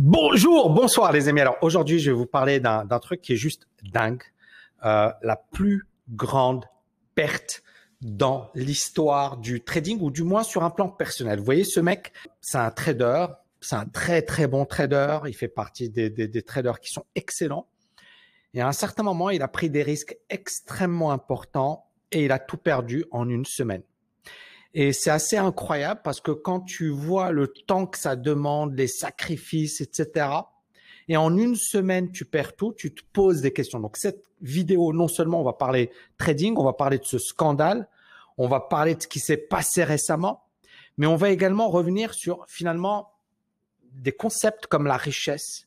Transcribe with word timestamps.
Bonjour, 0.00 0.70
bonsoir 0.70 1.10
les 1.10 1.26
amis. 1.26 1.40
Alors 1.40 1.56
aujourd'hui, 1.60 1.98
je 1.98 2.12
vais 2.12 2.16
vous 2.16 2.24
parler 2.24 2.60
d'un 2.60 2.86
truc 3.00 3.20
qui 3.20 3.32
est 3.32 3.36
juste 3.36 3.66
dingue. 3.82 4.22
Euh, 4.84 5.10
la 5.22 5.34
plus 5.34 5.88
grande 6.08 6.66
perte 7.16 7.64
dans 8.00 8.48
l'histoire 8.54 9.38
du 9.38 9.60
trading 9.60 9.98
ou 10.00 10.12
du 10.12 10.22
moins 10.22 10.44
sur 10.44 10.62
un 10.62 10.70
plan 10.70 10.88
personnel. 10.88 11.40
Vous 11.40 11.44
voyez, 11.44 11.64
ce 11.64 11.80
mec, 11.80 12.12
c'est 12.40 12.58
un 12.58 12.70
trader, 12.70 13.26
c'est 13.60 13.74
un 13.74 13.86
très 13.86 14.22
très 14.22 14.46
bon 14.46 14.64
trader. 14.66 15.18
Il 15.26 15.34
fait 15.34 15.48
partie 15.48 15.90
des, 15.90 16.42
traders 16.44 16.78
qui 16.78 16.92
sont 16.92 17.04
excellents. 17.16 17.66
Et 18.54 18.60
à 18.60 18.68
un 18.68 18.72
certain 18.72 19.02
moment, 19.02 19.30
il 19.30 19.42
a 19.42 19.48
pris 19.48 19.68
des 19.68 19.82
risques 19.82 20.16
extrêmement 20.30 21.10
importants 21.10 21.88
et 22.12 22.24
il 22.24 22.30
a 22.30 22.38
tout 22.38 22.56
perdu 22.56 23.04
en 23.10 23.28
une 23.28 23.44
semaine. 23.44 23.82
Et 24.74 24.92
c'est 24.92 25.10
assez 25.10 25.36
incroyable 25.36 26.00
parce 26.04 26.20
que 26.20 26.30
quand 26.30 26.60
tu 26.60 26.90
vois 26.90 27.32
le 27.32 27.48
temps 27.48 27.86
que 27.86 27.98
ça 27.98 28.16
demande, 28.16 28.74
les 28.74 28.88
sacrifices, 28.88 29.80
etc., 29.80 30.28
et 31.08 31.16
en 31.16 31.36
une 31.36 31.56
semaine, 31.56 32.12
tu 32.12 32.26
perds 32.26 32.54
tout, 32.54 32.74
tu 32.74 32.94
te 32.94 33.00
poses 33.12 33.40
des 33.40 33.52
questions. 33.52 33.80
Donc 33.80 33.96
cette 33.96 34.24
vidéo, 34.42 34.92
non 34.92 35.08
seulement 35.08 35.40
on 35.40 35.44
va 35.44 35.54
parler 35.54 35.90
trading, 36.18 36.54
on 36.58 36.64
va 36.64 36.74
parler 36.74 36.98
de 36.98 37.04
ce 37.04 37.18
scandale, 37.18 37.88
on 38.36 38.46
va 38.46 38.60
parler 38.60 38.94
de 38.94 39.02
ce 39.02 39.08
qui 39.08 39.18
s'est 39.18 39.38
passé 39.38 39.84
récemment, 39.84 40.44
mais 40.98 41.06
on 41.06 41.16
va 41.16 41.30
également 41.30 41.70
revenir 41.70 42.12
sur 42.12 42.44
finalement 42.46 43.12
des 43.94 44.12
concepts 44.12 44.66
comme 44.66 44.86
la 44.86 44.98
richesse, 44.98 45.66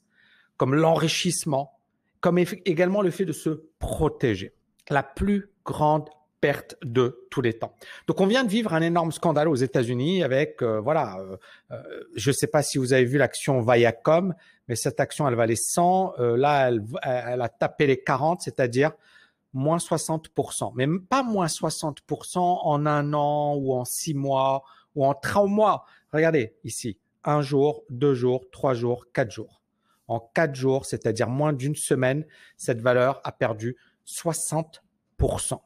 comme 0.57 0.75
l'enrichissement, 0.75 1.79
comme 2.19 2.37
également 2.37 3.01
le 3.01 3.09
fait 3.09 3.25
de 3.25 3.33
se 3.33 3.63
protéger. 3.79 4.53
La 4.89 5.01
plus 5.01 5.49
grande 5.65 6.07
perte 6.41 6.75
de 6.83 7.27
tous 7.29 7.41
les 7.41 7.53
temps. 7.53 7.75
Donc 8.07 8.19
on 8.19 8.25
vient 8.25 8.43
de 8.43 8.49
vivre 8.49 8.73
un 8.73 8.81
énorme 8.81 9.11
scandale 9.11 9.47
aux 9.47 9.55
États-Unis 9.55 10.23
avec 10.23 10.61
euh, 10.61 10.81
voilà, 10.81 11.17
euh, 11.19 11.37
euh, 11.71 12.03
je 12.15 12.31
ne 12.31 12.33
sais 12.33 12.47
pas 12.47 12.63
si 12.63 12.79
vous 12.79 12.93
avez 12.93 13.05
vu 13.05 13.19
l'action 13.19 13.61
Viacom, 13.61 14.33
mais 14.67 14.75
cette 14.75 14.99
action 14.99 15.27
elle 15.27 15.35
valait 15.35 15.55
100, 15.55 16.15
là 16.17 16.67
elle, 16.67 16.83
elle, 17.03 17.41
a 17.41 17.49
tapé 17.49 17.87
les 17.87 18.01
40, 18.01 18.41
c'est-à-dire 18.41 18.91
moins 19.53 19.77
60%, 19.77 20.73
mais 20.75 20.87
pas 21.09 21.23
moins 21.23 21.45
60% 21.45 22.39
en 22.39 22.85
un 22.85 23.13
an 23.13 23.55
ou 23.55 23.73
en 23.73 23.85
six 23.85 24.13
mois 24.13 24.63
ou 24.95 25.05
en 25.05 25.13
trois 25.13 25.45
mois. 25.45 25.85
Regardez 26.11 26.55
ici, 26.63 26.97
un 27.23 27.41
jour, 27.41 27.83
deux 27.89 28.15
jours, 28.15 28.45
trois 28.51 28.73
jours, 28.73 29.05
quatre 29.13 29.31
jours. 29.31 29.61
En 30.07 30.19
quatre 30.19 30.55
jours, 30.55 30.85
c'est-à-dire 30.85 31.29
moins 31.29 31.53
d'une 31.53 31.75
semaine, 31.75 32.25
cette 32.57 32.81
valeur 32.81 33.21
a 33.23 33.31
perdu 33.31 33.77
60%. 34.05 35.59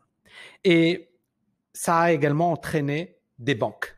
Et 0.64 1.10
ça 1.74 2.00
a 2.00 2.12
également 2.12 2.52
entraîné 2.52 3.18
des 3.40 3.56
banques. 3.56 3.98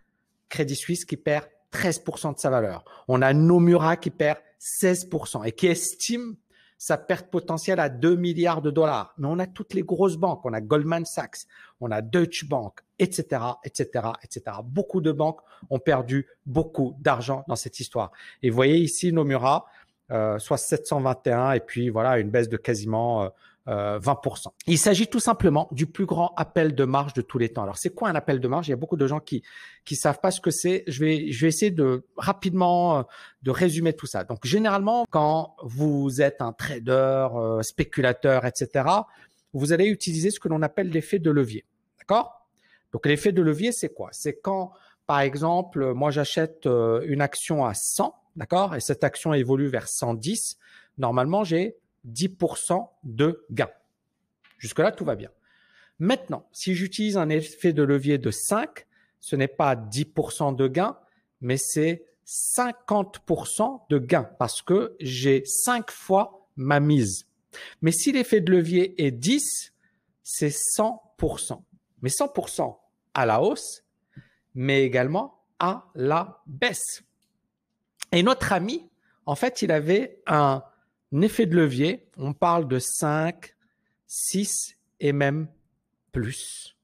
Crédit 0.50 0.76
Suisse 0.76 1.06
qui 1.06 1.18
perd 1.18 1.46
13% 1.74 2.36
de 2.36 2.40
sa 2.40 2.50
valeur. 2.50 2.84
On 3.08 3.22
a 3.22 3.34
Nomura 3.34 3.98
qui 3.98 4.10
perd 4.10 4.40
16% 4.60 5.46
et 5.46 5.52
qui 5.52 5.68
estime 5.68 6.36
sa 6.78 6.98
perte 6.98 7.30
potentielle 7.30 7.80
à 7.80 7.90
2 7.90 8.16
milliards 8.16 8.62
de 8.62 8.70
dollars. 8.70 9.14
Mais 9.18 9.28
on 9.28 9.40
a 9.40 9.48
toutes 9.48 9.74
les 9.74 9.82
grosses 9.82 10.18
banques. 10.18 10.46
On 10.46 10.54
a 10.54 10.62
Goldman 10.62 11.06
Sachs, 11.06 11.48
on 11.82 11.92
a 11.92 12.02
Deutsche 12.02 12.48
Bank, 12.48 12.82
etc., 13.00 13.42
etc., 13.64 14.10
etc. 14.24 14.58
Beaucoup 14.64 15.02
de 15.02 15.12
banques 15.12 15.40
ont 15.70 15.80
perdu 15.80 16.28
beaucoup 16.46 16.96
d'argent 17.00 17.44
dans 17.48 17.56
cette 17.56 17.80
histoire. 17.80 18.12
Et 18.44 18.50
vous 18.50 18.56
voyez 18.56 18.78
ici 18.78 19.12
Nomura, 19.12 19.66
euh, 20.12 20.40
soit 20.40 20.58
721 20.58 21.54
et 21.54 21.60
puis 21.60 21.90
voilà 21.90 22.20
une 22.20 22.30
baisse 22.30 22.50
de 22.50 22.58
quasiment 22.58 23.32
euh, 23.68 24.00
20%. 24.00 24.48
Euh, 24.48 24.52
Il 24.68 24.78
s'agit 24.78 25.08
tout 25.08 25.20
simplement 25.20 25.68
du 25.72 25.88
plus 25.88 26.06
grand 26.06 26.34
appel 26.38 26.74
de 26.74 26.84
marge 26.86 27.14
de 27.14 27.22
tous 27.22 27.38
les 27.38 27.50
temps. 27.50 27.64
Alors 27.64 27.78
c'est 27.78 27.90
quoi 27.90 28.10
un 28.10 28.16
appel 28.16 28.40
de 28.40 28.48
marge 28.48 28.68
Il 28.68 28.72
y 28.72 28.74
a 28.74 28.78
beaucoup 28.78 28.98
de 28.98 29.08
gens 29.08 29.20
qui 29.20 29.44
qui 29.86 29.96
savent 29.96 30.20
pas 30.20 30.32
ce 30.32 30.40
que 30.40 30.52
c'est. 30.52 30.84
Je 30.88 31.04
vais 31.04 31.32
je 31.32 31.42
vais 31.42 31.50
essayer 31.50 31.72
de 31.72 32.06
rapidement 32.16 33.00
euh, 33.00 33.04
de 33.44 33.52
résumer 33.52 33.94
tout 33.94 34.06
ça. 34.06 34.24
Donc 34.24 34.46
généralement 34.46 35.06
quand 35.10 35.56
vous 35.64 36.22
êtes 36.22 36.42
un 36.42 36.54
trader, 36.54 37.28
euh, 37.36 37.62
spéculateur, 37.62 38.46
etc., 38.46 38.86
vous 39.54 39.74
allez 39.74 39.88
utiliser 39.88 40.32
ce 40.32 40.40
que 40.40 40.48
l'on 40.48 40.62
appelle 40.62 40.90
l'effet 40.90 41.20
de 41.20 41.32
levier. 41.32 41.66
D'accord? 42.00 42.48
Donc 42.94 43.06
l'effet 43.06 43.32
de 43.32 43.42
levier 43.42 43.72
c'est 43.72 43.94
quoi? 43.94 44.10
C'est 44.14 44.40
quand 44.40 44.72
par 45.08 45.20
exemple 45.20 45.94
moi 45.94 46.12
j'achète 46.12 46.66
une 46.66 47.22
action 47.22 47.66
à 47.66 47.74
100, 47.74 48.14
d'accord, 48.36 48.76
et 48.76 48.80
cette 48.80 49.04
action 49.04 49.34
évolue 49.34 49.68
vers 49.68 49.88
110. 49.88 50.58
Normalement 50.98 51.44
j'ai 51.44 51.76
10% 52.08 52.90
de 53.04 53.46
gain. 53.52 53.70
Jusque-là, 54.58 54.92
tout 54.92 55.06
va 55.06 55.16
bien. 55.16 55.30
Maintenant, 56.00 56.48
si 56.52 56.76
j'utilise 56.76 57.18
un 57.18 57.30
effet 57.30 57.74
de 57.74 57.84
levier 57.84 58.18
de 58.18 58.32
5, 58.32 58.86
ce 59.20 59.36
n'est 59.36 59.48
pas 59.48 59.76
10% 59.76 60.56
de 60.56 60.68
gain, 60.68 60.98
mais 61.42 61.58
c'est 61.58 62.06
50% 62.26 63.82
de 63.90 63.98
gain 63.98 64.24
parce 64.24 64.62
que 64.62 64.96
j'ai 65.00 65.44
5 65.46 65.92
fois 65.92 66.48
ma 66.56 66.80
mise. 66.80 67.28
Mais 67.82 67.92
si 67.92 68.12
l'effet 68.12 68.42
de 68.42 68.52
levier 68.52 69.02
est 69.04 69.12
10, 69.12 69.74
c'est 70.24 70.50
100%. 70.50 71.62
Mais 72.02 72.10
100% 72.10 72.78
à 73.14 73.26
la 73.26 73.42
hausse, 73.42 73.84
mais 74.54 74.84
également 74.84 75.44
à 75.60 75.90
la 75.96 76.44
baisse. 76.46 77.04
Et 78.12 78.22
notre 78.24 78.54
ami, 78.54 78.88
en 79.26 79.36
fait, 79.36 79.62
il 79.62 79.72
avait 79.72 80.22
un 80.28 80.64
effet 81.14 81.46
de 81.46 81.56
levier, 81.56 82.08
on 82.18 82.34
parle 82.34 82.68
de 82.68 82.80
5, 82.80 83.56
6 84.08 84.78
et 85.00 85.14
même 85.14 85.48
plus. 86.12 86.78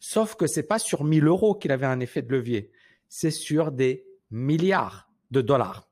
Sauf 0.00 0.36
que 0.36 0.46
c'est 0.46 0.62
pas 0.66 0.78
sur 0.78 1.04
1000 1.04 1.26
euros 1.26 1.54
qu'il 1.54 1.72
avait 1.72 1.86
un 1.86 2.00
effet 2.00 2.22
de 2.22 2.32
levier, 2.32 2.70
c'est 3.08 3.30
sur 3.30 3.72
des 3.72 4.04
milliards 4.30 5.10
de 5.30 5.40
dollars. 5.40 5.88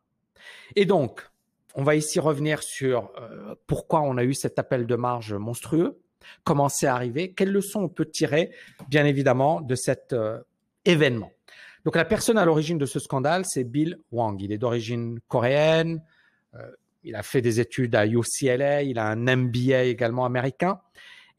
Et 0.74 0.84
donc, 0.84 1.28
on 1.74 1.82
va 1.82 1.94
ici 1.94 2.18
revenir 2.20 2.62
sur 2.62 3.12
euh, 3.18 3.54
pourquoi 3.66 4.00
on 4.00 4.16
a 4.16 4.24
eu 4.24 4.34
cet 4.34 4.58
appel 4.58 4.86
de 4.86 4.94
marge 4.94 5.34
monstrueux, 5.34 6.00
comment 6.44 6.68
c'est 6.68 6.86
arrivé, 6.86 7.32
quelles 7.32 7.52
leçons 7.52 7.82
on 7.82 7.88
peut 7.88 8.06
tirer, 8.06 8.50
bien 8.88 9.04
évidemment, 9.04 9.60
de 9.60 9.74
cet 9.74 10.12
euh, 10.12 10.40
événement. 10.84 11.32
Donc, 11.84 11.96
la 11.96 12.04
personne 12.04 12.38
à 12.38 12.44
l'origine 12.44 12.78
de 12.78 12.86
ce 12.86 12.98
scandale, 12.98 13.44
c'est 13.44 13.62
Bill 13.62 13.98
Wang. 14.10 14.40
Il 14.40 14.50
est 14.50 14.58
d'origine 14.58 15.20
coréenne. 15.28 16.02
Euh, 16.54 16.70
il 17.06 17.14
a 17.14 17.22
fait 17.22 17.40
des 17.40 17.60
études 17.60 17.94
à 17.94 18.04
UCLA, 18.04 18.82
il 18.82 18.98
a 18.98 19.06
un 19.06 19.36
MBA 19.36 19.84
également 19.84 20.24
américain. 20.24 20.80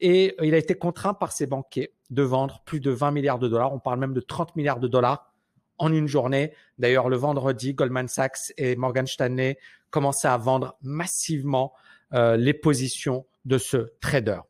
Et 0.00 0.34
il 0.42 0.54
a 0.54 0.58
été 0.58 0.74
contraint 0.74 1.12
par 1.12 1.30
ses 1.30 1.46
banquiers 1.46 1.92
de 2.08 2.22
vendre 2.22 2.62
plus 2.64 2.80
de 2.80 2.90
20 2.90 3.10
milliards 3.10 3.38
de 3.38 3.48
dollars. 3.48 3.74
On 3.74 3.78
parle 3.78 3.98
même 3.98 4.14
de 4.14 4.20
30 4.20 4.56
milliards 4.56 4.80
de 4.80 4.88
dollars 4.88 5.34
en 5.76 5.92
une 5.92 6.06
journée. 6.06 6.52
D'ailleurs, 6.78 7.10
le 7.10 7.16
vendredi, 7.16 7.74
Goldman 7.74 8.08
Sachs 8.08 8.52
et 8.56 8.76
Morgan 8.76 9.06
Stanley 9.06 9.58
commençaient 9.90 10.28
à 10.28 10.38
vendre 10.38 10.78
massivement 10.80 11.74
euh, 12.14 12.38
les 12.38 12.54
positions 12.54 13.26
de 13.44 13.58
ce 13.58 13.92
trader. 14.00 14.40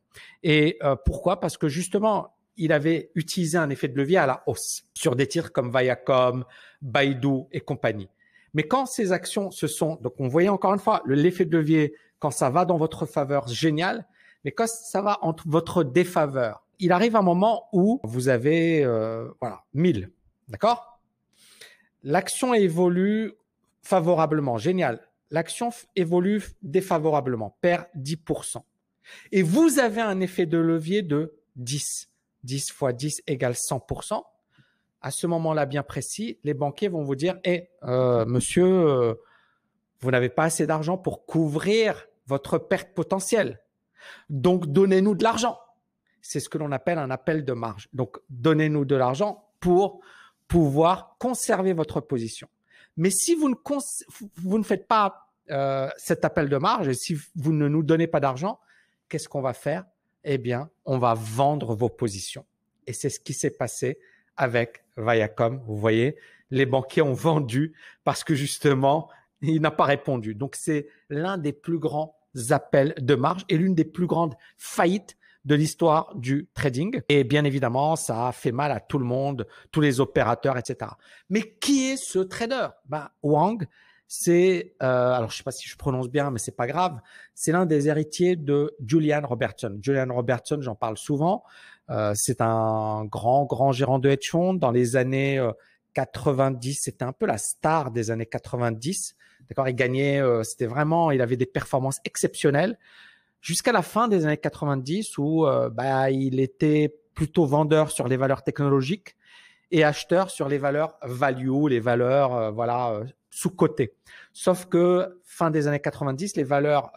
Et 0.45 0.79
euh, 0.85 0.95
pourquoi? 1.05 1.41
Parce 1.41 1.59
que 1.59 1.69
justement, 1.69 2.37
il 2.57 2.73
avait 2.73 3.11
utilisé 3.17 3.59
un 3.59 3.71
effet 3.71 3.89
de 3.89 3.97
levier 3.97 4.19
à 4.19 4.27
la 4.27 4.45
hausse 4.47 4.85
sur 4.95 5.17
des 5.17 5.27
titres 5.27 5.51
comme 5.51 5.77
Viacom, 5.77 6.45
Baidu 6.81 7.45
et 7.51 7.61
compagnie. 7.61 8.09
Mais 8.55 8.65
quand 8.65 8.87
ces 8.87 9.13
actions 9.13 9.51
se 9.51 9.67
sont, 9.67 9.97
donc 10.03 10.15
on 10.19 10.29
voyait 10.29 10.49
encore 10.49 10.73
une 10.73 10.81
fois 10.81 11.03
l'effet 11.07 11.45
de 11.45 11.57
levier, 11.57 11.95
quand 12.19 12.31
ça 12.31 12.51
va 12.51 12.65
dans 12.65 12.77
votre 12.77 13.07
faveur, 13.07 13.49
génial. 13.49 14.07
Mais 14.45 14.53
quand 14.53 14.69
ça 14.69 15.03
va 15.03 15.19
entre 15.23 15.45
votre 15.47 15.85
défaveur, 15.85 16.65
il 16.79 16.93
arrive 16.93 17.17
un 17.17 17.23
moment 17.23 17.69
où 17.73 18.01
vous 18.05 18.29
avez, 18.29 18.85
euh, 18.85 19.29
voilà, 19.41 19.65
1000. 19.75 20.11
D'accord? 20.49 21.01
L'action 22.03 22.55
évolue 22.55 23.33
favorablement, 23.83 24.57
génial. 24.59 25.01
L'action 25.31 25.71
évolue 25.97 26.43
défavorablement, 26.63 27.57
perd 27.61 27.87
10%. 27.97 28.63
Et 29.33 29.43
vous 29.43 29.79
avez 29.79 30.01
un 30.01 30.21
effet 30.21 30.47
de 30.47 30.59
levier 30.59 31.03
de 31.03 31.35
10. 31.57 32.09
10 32.45 32.71
fois 32.71 32.93
10 32.93 33.23
égale 33.27 33.55
100% 33.55 34.23
à 35.01 35.11
ce 35.11 35.27
moment-là 35.27 35.67
bien 35.67 35.83
précis, 35.83 36.39
les 36.45 36.55
banquiers 36.55 36.89
vont 36.89 37.03
vous 37.03 37.15
dire, 37.15 37.39
eh, 37.45 37.71
euh, 37.85 38.25
monsieur, 38.27 38.67
euh, 38.67 39.15
vous 40.01 40.11
n'avez 40.11 40.29
pas 40.29 40.45
assez 40.45 40.67
d'argent 40.67 40.99
pour 40.99 41.27
couvrir 41.27 42.07
votre 42.27 42.59
perte 42.59 42.95
potentielle. 42.95 43.61
Donc, 44.29 44.67
donnez-nous 44.67 45.15
de 45.15 45.25
l'argent. 45.25 45.59
C'est 46.21 46.41
ce 46.41 46.49
que 46.49 46.59
l'on 46.59 46.73
appelle 46.73 46.99
un 46.99 47.11
appel 47.11 47.45
de 47.45 47.53
marge. 47.53 47.89
Donc, 47.93 48.19
donnez-nous 48.29 48.85
de 48.85 48.97
l'argent 48.97 49.49
pour 49.61 50.01
pouvoir 50.47 51.17
conserver 51.19 51.73
votre 51.73 52.01
position. 52.01 52.49
Mais 52.97 53.11
si 53.11 53.35
vous 53.35 53.49
ne, 53.49 54.63
faites 54.63 54.89
pas 54.89 55.31
euh, 55.51 55.89
cet 55.97 56.25
appel 56.25 56.49
de 56.49 56.57
marge 56.57 56.89
et 56.89 56.95
si 56.95 57.17
vous 57.37 57.53
ne 57.53 57.69
nous 57.69 57.83
donnez 57.83 58.09
pas 58.09 58.21
d'argent, 58.21 58.59
qu'est-ce 59.09 59.29
qu'on 59.29 59.41
va 59.41 59.53
faire? 59.53 59.85
Eh 60.25 60.39
bien, 60.39 60.71
on 60.85 60.99
va 60.99 61.15
vendre 61.15 61.75
vos 61.75 61.89
positions. 61.89 62.45
Et 62.87 62.93
c'est 62.93 63.11
ce 63.11 63.21
qui 63.21 63.35
s'est 63.35 63.51
passé 63.51 63.99
avec 64.39 64.85
Viacom. 64.97 65.61
Vous 65.67 65.77
voyez, 65.77 66.17
les 66.51 66.65
banquiers 66.65 67.03
ont 67.03 67.13
vendu 67.13 67.75
parce 68.05 68.25
que 68.25 68.35
justement, 68.35 69.11
il 69.43 69.61
n'a 69.61 69.71
pas 69.71 69.85
répondu. 69.85 70.35
Donc, 70.35 70.57
c'est 70.57 70.89
l'un 71.11 71.37
des 71.37 71.53
plus 71.53 71.79
grands 71.79 72.17
appels 72.51 72.95
de 72.99 73.15
marge 73.15 73.45
et 73.49 73.57
l'une 73.57 73.75
des 73.75 73.85
plus 73.85 74.07
grandes 74.07 74.35
faillites 74.57 75.17
de 75.45 75.55
l'histoire 75.55 76.15
du 76.15 76.49
trading. 76.55 77.01
Et 77.09 77.25
bien 77.25 77.45
évidemment, 77.45 77.97
ça 77.97 78.29
a 78.29 78.33
fait 78.33 78.53
mal 78.53 78.71
à 78.71 78.81
tout 78.81 78.99
le 78.99 79.05
monde, 79.05 79.47
tous 79.73 79.81
les 79.81 80.01
opérateurs, 80.01 80.59
etc. 80.59 80.91
Mais 81.31 81.57
qui 81.61 81.91
est 81.91 81.97
ce 81.97 82.19
trader? 82.19 82.69
Bah, 82.87 83.13
Wang, 83.23 83.67
c'est, 84.07 84.75
euh, 84.83 85.13
alors 85.13 85.31
je 85.31 85.37
sais 85.37 85.43
pas 85.43 85.51
si 85.51 85.69
je 85.69 85.77
prononce 85.77 86.09
bien, 86.09 86.31
mais 86.31 86.39
c'est 86.39 86.57
pas 86.57 86.67
grave. 86.67 87.01
C'est 87.35 87.53
l'un 87.53 87.67
des 87.67 87.89
héritiers 87.89 88.37
de 88.37 88.75
Julian 88.85 89.23
Robertson. 89.25 89.79
Julian 89.83 90.13
Robertson, 90.13 90.59
j'en 90.61 90.75
parle 90.75 90.99
souvent. 90.99 91.45
Euh, 91.91 92.13
c'est 92.15 92.41
un 92.41 93.05
grand, 93.05 93.45
grand 93.45 93.73
gérant 93.73 93.99
de 93.99 94.09
hedge 94.09 94.31
fund 94.31 94.55
dans 94.55 94.71
les 94.71 94.97
années 94.97 95.43
90. 95.95 96.71
Euh, 96.71 96.81
c'était 96.83 97.05
un 97.05 97.13
peu 97.13 97.27
la 97.27 97.39
star 97.39 97.91
des 97.91 98.11
années 98.11 98.27
90. 98.27 99.17
D'accord, 99.49 99.69
il 99.69 99.75
gagnait, 99.75 100.21
euh, 100.21 100.43
c'était 100.43 100.67
vraiment, 100.67 101.11
il 101.11 101.23
avait 101.23 101.37
des 101.37 101.47
performances 101.47 102.01
exceptionnelles 102.05 102.79
jusqu'à 103.41 103.73
la 103.73 103.83
fin 103.83 104.09
des 104.09 104.27
années 104.27 104.37
90 104.37 105.17
où 105.19 105.47
bah, 105.73 106.11
il 106.11 106.41
était 106.41 106.93
plutôt 107.15 107.47
vendeur 107.47 107.93
sur 107.93 108.09
les 108.09 108.17
valeurs 108.17 108.43
technologiques 108.43 109.15
et 109.71 109.85
acheteur 109.85 110.31
sur 110.31 110.49
les 110.49 110.59
valeurs 110.59 110.99
value, 111.03 111.69
les 111.69 111.79
valeurs 111.79 112.53
voilà 112.53 113.01
sous 113.31 113.51
côté. 113.51 113.95
Sauf 114.33 114.67
que 114.67 115.21
fin 115.23 115.53
des 115.53 115.69
années 115.69 115.79
90, 115.79 116.35
les 116.35 116.43
valeurs 116.43 116.91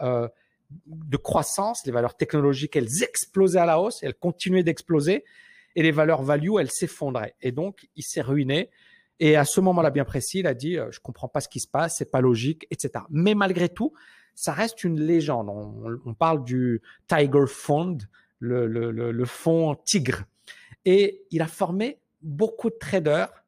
de 0.86 1.16
croissance, 1.16 1.84
les 1.86 1.92
valeurs 1.92 2.16
technologiques, 2.16 2.76
elles 2.76 3.02
explosaient 3.02 3.58
à 3.58 3.66
la 3.66 3.80
hausse, 3.80 4.02
elles 4.02 4.14
continuaient 4.14 4.62
d'exploser, 4.62 5.24
et 5.74 5.82
les 5.82 5.90
valeurs 5.90 6.22
value, 6.22 6.58
elles 6.60 6.70
s'effondraient. 6.70 7.34
Et 7.40 7.52
donc, 7.52 7.88
il 7.96 8.02
s'est 8.02 8.20
ruiné. 8.20 8.70
Et 9.20 9.36
à 9.36 9.44
ce 9.44 9.60
moment-là 9.60 9.90
bien 9.90 10.04
précis, 10.04 10.40
il 10.40 10.46
a 10.46 10.54
dit, 10.54 10.76
je 10.90 11.00
comprends 11.00 11.28
pas 11.28 11.40
ce 11.40 11.48
qui 11.48 11.60
se 11.60 11.68
passe, 11.68 11.96
c'est 11.98 12.10
pas 12.10 12.20
logique, 12.20 12.66
etc. 12.70 13.04
Mais 13.10 13.34
malgré 13.34 13.68
tout, 13.68 13.92
ça 14.34 14.52
reste 14.52 14.84
une 14.84 15.00
légende. 15.00 15.48
On, 16.04 16.14
parle 16.14 16.44
du 16.44 16.82
Tiger 17.06 17.46
Fund, 17.46 17.98
le, 18.38 18.66
le, 18.66 18.90
le, 18.90 19.24
fonds 19.24 19.76
tigre. 19.84 20.24
Et 20.84 21.24
il 21.30 21.42
a 21.42 21.46
formé 21.46 21.98
beaucoup 22.22 22.70
de 22.70 22.76
traders. 22.78 23.44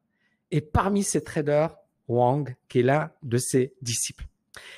Et 0.51 0.61
parmi 0.61 1.03
ces 1.03 1.23
traders, 1.23 1.75
Wang, 2.07 2.55
qui 2.69 2.79
est 2.79 2.83
l'un 2.83 3.11
de 3.23 3.37
ses 3.37 3.73
disciples. 3.81 4.27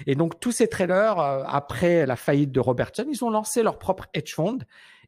Et 0.06 0.16
donc 0.16 0.40
tous 0.40 0.52
ces 0.52 0.68
traders, 0.68 1.20
euh, 1.20 1.44
après 1.46 2.06
la 2.06 2.16
faillite 2.16 2.52
de 2.52 2.60
Robertson, 2.60 3.06
ils 3.10 3.24
ont 3.24 3.30
lancé 3.30 3.64
leur 3.64 3.80
propre 3.80 4.06
hedge 4.14 4.34
fund. 4.34 4.60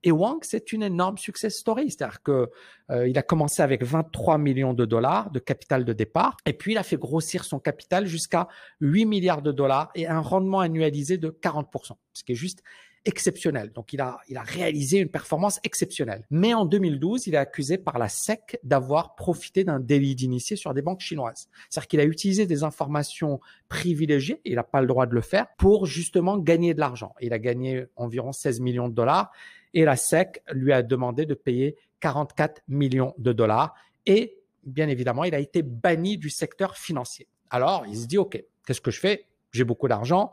Et 0.04 0.12
Wang, 0.12 0.40
c'est 0.44 0.72
une 0.72 0.84
énorme 0.84 1.18
success 1.18 1.58
story. 1.58 1.92
C'est-à-dire 1.92 2.24
que 2.24 2.50
euh, 2.90 3.08
il 3.08 3.18
a 3.18 3.22
commencé 3.22 3.62
avec 3.62 3.84
23 3.84 4.38
millions 4.38 4.74
de 4.74 4.86
dollars 4.86 5.30
de 5.32 5.40
capital 5.40 5.84
de 5.84 5.94
départ, 5.94 6.38
et 6.46 6.54
puis 6.54 6.72
il 6.72 6.78
a 6.78 6.84
fait 6.84 6.98
grossir 6.98 7.44
son 7.44 7.60
capital 7.60 8.06
jusqu'à 8.06 8.48
8 8.80 9.06
milliards 9.06 9.42
de 9.42 9.52
dollars 9.52 9.92
et 9.96 10.08
un 10.08 10.22
rendement 10.22 10.62
annualisé 10.62 11.18
de 11.18 11.30
40%, 11.30 11.94
ce 12.14 12.24
qui 12.24 12.32
est 12.32 12.36
juste 12.36 12.64
exceptionnel. 13.06 13.72
Donc 13.74 13.94
il 13.94 14.02
a, 14.02 14.20
il 14.28 14.38
a 14.38 14.42
réalisé 14.42 15.00
une 15.00 15.10
performance 15.10 15.60
exceptionnelle. 15.64 16.26
Mais 16.30 16.54
en 16.54 16.66
2012, 16.66 17.28
il 17.28 17.36
est 17.36 17.38
accusé 17.38 17.78
par 17.78 17.98
la 17.98 18.10
SEC 18.10 18.60
d'avoir 18.64 19.16
profité 19.16 19.64
d'un 19.64 19.80
délit 19.80 20.16
d'initié 20.16 20.56
sur 20.56 20.74
des 20.74 20.82
banques 20.82 21.02
chinoises. 21.02 21.48
C'est-à-dire 21.70 21.88
qu'il 21.88 22.00
a 22.00 22.06
utilisé 22.06 22.46
des 22.46 22.64
informations 22.64 23.40
privilégiées, 23.68 24.42
il 24.46 24.56
n'a 24.56 24.64
pas 24.64 24.82
le 24.82 24.88
droit 24.88 25.06
de 25.06 25.16
le 25.16 25.22
faire, 25.22 25.48
pour 25.58 25.86
justement 25.86 26.38
gagner 26.38 26.74
de 26.74 26.80
l'argent. 26.80 27.14
Il 27.22 27.34
a 27.34 27.40
gagné 27.40 27.86
environ 27.96 28.32
16 28.32 28.60
millions 28.60 28.90
de 28.90 28.94
dollars 28.94 29.32
et 29.74 29.86
la 29.86 29.96
SEC 29.96 30.44
lui 30.52 30.74
a 30.74 30.82
demandé 30.82 31.26
de 31.26 31.34
payer 31.34 31.76
44 32.00 32.62
millions 32.68 33.14
de 33.18 33.34
dollars 33.34 33.76
et 34.06 34.40
bien 34.64 34.88
évidemment, 34.88 35.24
il 35.24 35.36
a 35.36 35.40
été 35.40 35.62
banni 35.62 36.18
du 36.18 36.30
secteur 36.30 36.78
financier. 36.78 37.28
Alors, 37.50 37.86
il 37.88 37.98
se 37.98 38.06
dit, 38.06 38.18
OK, 38.18 38.42
qu'est-ce 38.66 38.82
que 38.82 38.92
je 38.92 39.00
fais? 39.00 39.26
J'ai 39.52 39.64
beaucoup 39.64 39.88
d'argent. 39.88 40.32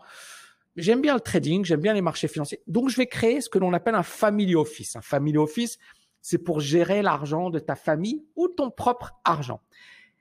J'aime 0.76 1.00
bien 1.00 1.14
le 1.14 1.20
trading, 1.20 1.64
j'aime 1.64 1.80
bien 1.80 1.94
les 1.94 2.02
marchés 2.02 2.28
financiers. 2.28 2.62
Donc, 2.66 2.88
je 2.88 2.96
vais 2.96 3.06
créer 3.06 3.40
ce 3.40 3.48
que 3.48 3.58
l'on 3.58 3.72
appelle 3.72 3.94
un 3.94 4.02
family 4.02 4.54
office. 4.54 4.96
Un 4.96 5.00
family 5.00 5.38
office, 5.38 5.78
c'est 6.20 6.38
pour 6.38 6.60
gérer 6.60 7.02
l'argent 7.02 7.50
de 7.50 7.58
ta 7.58 7.74
famille 7.76 8.24
ou 8.36 8.48
ton 8.48 8.70
propre 8.70 9.14
argent. 9.24 9.62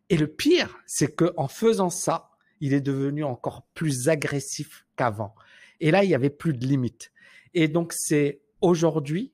Et 0.09 0.17
le 0.17 0.27
pire, 0.27 0.77
c'est 0.85 1.15
que 1.15 1.33
en 1.35 1.47
faisant 1.47 1.89
ça, 1.89 2.29
il 2.61 2.73
est 2.73 2.81
devenu 2.81 3.23
encore 3.23 3.67
plus 3.73 4.07
agressif 4.07 4.85
qu'avant. 4.95 5.35
Et 5.81 5.91
là, 5.91 6.03
il 6.03 6.09
y 6.09 6.15
avait 6.15 6.29
plus 6.29 6.53
de 6.53 6.65
limites. 6.65 7.11
Et 7.53 7.67
donc, 7.67 7.91
c'est 7.93 8.41
Aujourd'hui, 8.65 9.31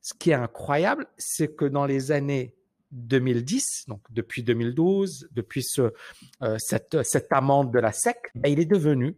ce 0.00 0.12
qui 0.12 0.30
est 0.30 0.34
incroyable, 0.34 1.06
c'est 1.16 1.54
que 1.54 1.64
dans 1.64 1.86
les 1.86 2.10
années 2.10 2.56
2010, 2.90 3.84
donc 3.86 4.00
depuis 4.10 4.42
2012, 4.42 5.28
depuis 5.30 5.62
ce, 5.62 5.92
euh, 6.42 6.56
cette, 6.58 7.02
cette 7.04 7.32
amende 7.32 7.72
de 7.72 7.78
la 7.78 7.92
SEC, 7.92 8.16
ben, 8.34 8.50
il 8.50 8.58
est 8.58 8.66
devenu 8.66 9.16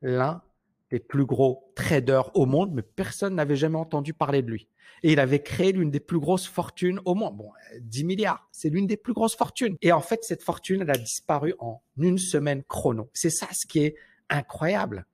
l'un 0.00 0.42
des 0.90 0.98
plus 0.98 1.24
gros 1.24 1.72
traders 1.74 2.34
au 2.36 2.46
monde, 2.46 2.72
mais 2.72 2.82
personne 2.82 3.34
n'avait 3.34 3.56
jamais 3.56 3.78
entendu 3.78 4.12
parler 4.12 4.42
de 4.42 4.50
lui. 4.50 4.68
Et 5.02 5.12
il 5.12 5.20
avait 5.20 5.42
créé 5.42 5.72
l'une 5.72 5.90
des 5.90 6.00
plus 6.00 6.18
grosses 6.18 6.46
fortunes 6.46 7.00
au 7.04 7.14
monde. 7.14 7.36
Bon, 7.36 7.50
10 7.80 8.04
milliards, 8.04 8.48
c'est 8.52 8.68
l'une 8.68 8.86
des 8.86 8.96
plus 8.96 9.14
grosses 9.14 9.36
fortunes. 9.36 9.76
Et 9.80 9.92
en 9.92 10.00
fait, 10.00 10.24
cette 10.24 10.42
fortune, 10.42 10.82
elle 10.82 10.90
a 10.90 10.98
disparu 10.98 11.54
en 11.58 11.80
une 11.96 12.18
semaine 12.18 12.62
chrono. 12.64 13.08
C'est 13.14 13.30
ça 13.30 13.46
ce 13.52 13.66
qui 13.66 13.80
est 13.80 13.94
incroyable. 14.28 15.06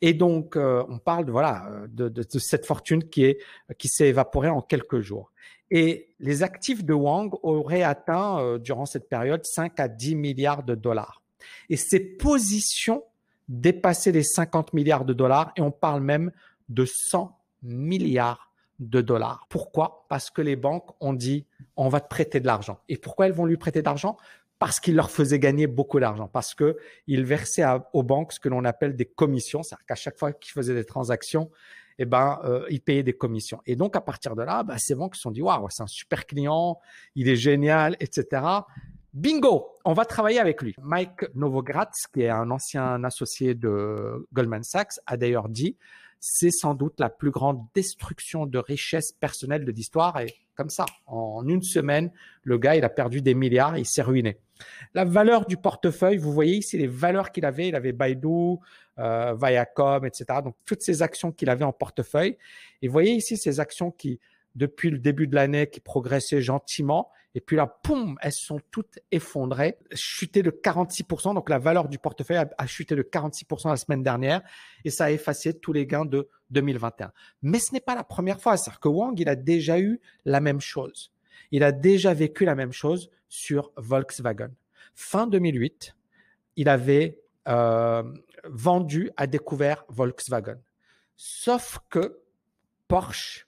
Et 0.00 0.14
donc, 0.14 0.56
euh, 0.56 0.84
on 0.88 0.98
parle 0.98 1.26
de 1.26 1.32
voilà 1.32 1.70
de, 1.88 2.08
de, 2.08 2.22
de, 2.22 2.38
cette 2.38 2.66
fortune 2.66 3.08
qui 3.08 3.24
est 3.24 3.38
qui 3.78 3.88
s'est 3.88 4.08
évaporée 4.08 4.48
en 4.48 4.60
quelques 4.60 5.00
jours. 5.00 5.32
Et 5.70 6.14
les 6.20 6.42
actifs 6.42 6.84
de 6.84 6.94
Wang 6.94 7.32
auraient 7.42 7.82
atteint 7.82 8.40
euh, 8.40 8.58
durant 8.58 8.86
cette 8.86 9.08
période 9.08 9.44
5 9.44 9.80
à 9.80 9.88
10 9.88 10.14
milliards 10.14 10.62
de 10.62 10.74
dollars. 10.74 11.22
Et 11.68 11.76
ses 11.76 12.00
positions 12.00 13.02
dépassaient 13.48 14.12
les 14.12 14.22
50 14.22 14.72
milliards 14.72 15.04
de 15.04 15.12
dollars 15.12 15.52
et 15.56 15.60
on 15.60 15.70
parle 15.70 16.02
même 16.02 16.32
de 16.68 16.84
100 16.84 17.38
milliards 17.62 18.52
de 18.78 19.00
dollars. 19.00 19.46
Pourquoi? 19.48 20.06
Parce 20.08 20.30
que 20.30 20.42
les 20.42 20.56
banques 20.56 20.90
ont 21.00 21.12
dit 21.12 21.46
on 21.76 21.88
va 21.88 22.00
te 22.00 22.08
prêter 22.08 22.40
de 22.40 22.46
l'argent. 22.46 22.80
Et 22.88 22.96
pourquoi 22.96 23.26
elles 23.26 23.32
vont 23.32 23.46
lui 23.46 23.56
prêter 23.56 23.82
d'argent? 23.82 24.16
Parce 24.58 24.80
qu'il 24.80 24.96
leur 24.96 25.10
faisait 25.10 25.38
gagner 25.38 25.66
beaucoup 25.66 26.00
d'argent, 26.00 26.28
parce 26.28 26.54
que 26.54 26.78
il 27.06 27.24
versait 27.24 27.64
aux 27.92 28.02
banques 28.02 28.32
ce 28.32 28.40
que 28.40 28.48
l'on 28.48 28.64
appelle 28.64 28.96
des 28.96 29.04
commissions, 29.04 29.62
c'est-à-dire 29.62 29.86
qu'à 29.86 29.94
chaque 29.94 30.18
fois 30.18 30.32
qu'ils 30.32 30.52
faisaient 30.52 30.74
des 30.74 30.84
transactions, 30.84 31.50
eh 31.98 32.04
ben, 32.04 32.38
euh, 32.44 32.66
ils 32.70 32.80
payaient 32.80 33.02
des 33.02 33.12
commissions. 33.14 33.60
Et 33.66 33.76
donc 33.76 33.96
à 33.96 34.00
partir 34.00 34.34
de 34.34 34.42
là, 34.42 34.62
bah, 34.62 34.78
ces 34.78 34.94
banques 34.94 35.14
se 35.14 35.22
sont 35.22 35.30
dit 35.30 35.42
waouh, 35.42 35.68
c'est 35.70 35.82
un 35.82 35.86
super 35.86 36.26
client, 36.26 36.78
il 37.14 37.28
est 37.28 37.36
génial, 37.36 37.96
etc. 38.00 38.42
Bingo, 39.16 39.68
on 39.86 39.94
va 39.94 40.04
travailler 40.04 40.40
avec 40.40 40.60
lui. 40.60 40.74
Mike 40.78 41.34
Novogratz, 41.34 42.06
qui 42.12 42.20
est 42.20 42.28
un 42.28 42.50
ancien 42.50 43.02
associé 43.02 43.54
de 43.54 44.28
Goldman 44.34 44.62
Sachs, 44.62 45.00
a 45.06 45.16
d'ailleurs 45.16 45.48
dit 45.48 45.78
c'est 46.20 46.50
sans 46.50 46.74
doute 46.74 47.00
la 47.00 47.08
plus 47.08 47.30
grande 47.30 47.64
destruction 47.74 48.44
de 48.44 48.58
richesse 48.58 49.12
personnelle 49.12 49.64
de 49.64 49.72
l'histoire. 49.72 50.20
Et 50.20 50.34
comme 50.54 50.68
ça, 50.68 50.84
en 51.06 51.48
une 51.48 51.62
semaine, 51.62 52.12
le 52.42 52.58
gars, 52.58 52.76
il 52.76 52.84
a 52.84 52.90
perdu 52.90 53.22
des 53.22 53.34
milliards, 53.34 53.78
il 53.78 53.86
s'est 53.86 54.02
ruiné. 54.02 54.36
La 54.92 55.06
valeur 55.06 55.46
du 55.46 55.56
portefeuille, 55.56 56.18
vous 56.18 56.32
voyez 56.34 56.56
ici 56.56 56.76
les 56.76 56.86
valeurs 56.86 57.32
qu'il 57.32 57.46
avait. 57.46 57.68
Il 57.68 57.74
avait 57.74 57.92
Baidu, 57.92 58.58
euh, 58.98 59.34
Viacom, 59.40 60.04
etc. 60.04 60.26
Donc 60.44 60.56
toutes 60.66 60.82
ces 60.82 61.00
actions 61.00 61.32
qu'il 61.32 61.48
avait 61.48 61.64
en 61.64 61.72
portefeuille. 61.72 62.36
Et 62.82 62.88
vous 62.88 62.92
voyez 62.92 63.14
ici 63.14 63.38
ces 63.38 63.60
actions 63.60 63.90
qui, 63.90 64.20
depuis 64.56 64.90
le 64.90 64.98
début 64.98 65.28
de 65.28 65.34
l'année, 65.34 65.68
qui 65.68 65.80
progressaient 65.80 66.42
gentiment. 66.42 67.10
Et 67.34 67.40
puis 67.40 67.56
là, 67.56 67.66
poum, 67.66 68.16
elles 68.22 68.32
sont 68.32 68.60
toutes 68.70 68.98
effondrées, 69.12 69.76
chuté 69.92 70.42
de 70.42 70.50
46%. 70.50 71.34
Donc 71.34 71.50
la 71.50 71.58
valeur 71.58 71.88
du 71.88 71.98
portefeuille 71.98 72.42
a, 72.56 72.66
chuté 72.66 72.96
de 72.96 73.02
46% 73.02 73.68
la 73.68 73.76
semaine 73.76 74.02
dernière 74.02 74.42
et 74.84 74.90
ça 74.90 75.04
a 75.04 75.10
effacé 75.10 75.52
tous 75.52 75.74
les 75.74 75.86
gains 75.86 76.06
de 76.06 76.28
2021. 76.50 77.12
Mais 77.42 77.58
ce 77.58 77.74
n'est 77.74 77.80
pas 77.80 77.94
la 77.94 78.04
première 78.04 78.40
fois. 78.40 78.56
C'est-à-dire 78.56 78.80
que 78.80 78.88
Wang, 78.88 79.20
il 79.20 79.28
a 79.28 79.36
déjà 79.36 79.78
eu 79.78 80.00
la 80.24 80.40
même 80.40 80.60
chose. 80.60 81.12
Il 81.50 81.62
a 81.62 81.72
déjà 81.72 82.14
vécu 82.14 82.46
la 82.46 82.54
même 82.54 82.72
chose 82.72 83.10
sur 83.28 83.70
Volkswagen. 83.76 84.50
Fin 84.94 85.26
2008, 85.26 85.94
il 86.56 86.70
avait 86.70 87.20
euh, 87.48 88.02
vendu, 88.44 89.10
à 89.16 89.26
découvert 89.26 89.84
Volkswagen. 89.88 90.58
Sauf 91.16 91.80
que 91.90 92.20
Porsche 92.88 93.45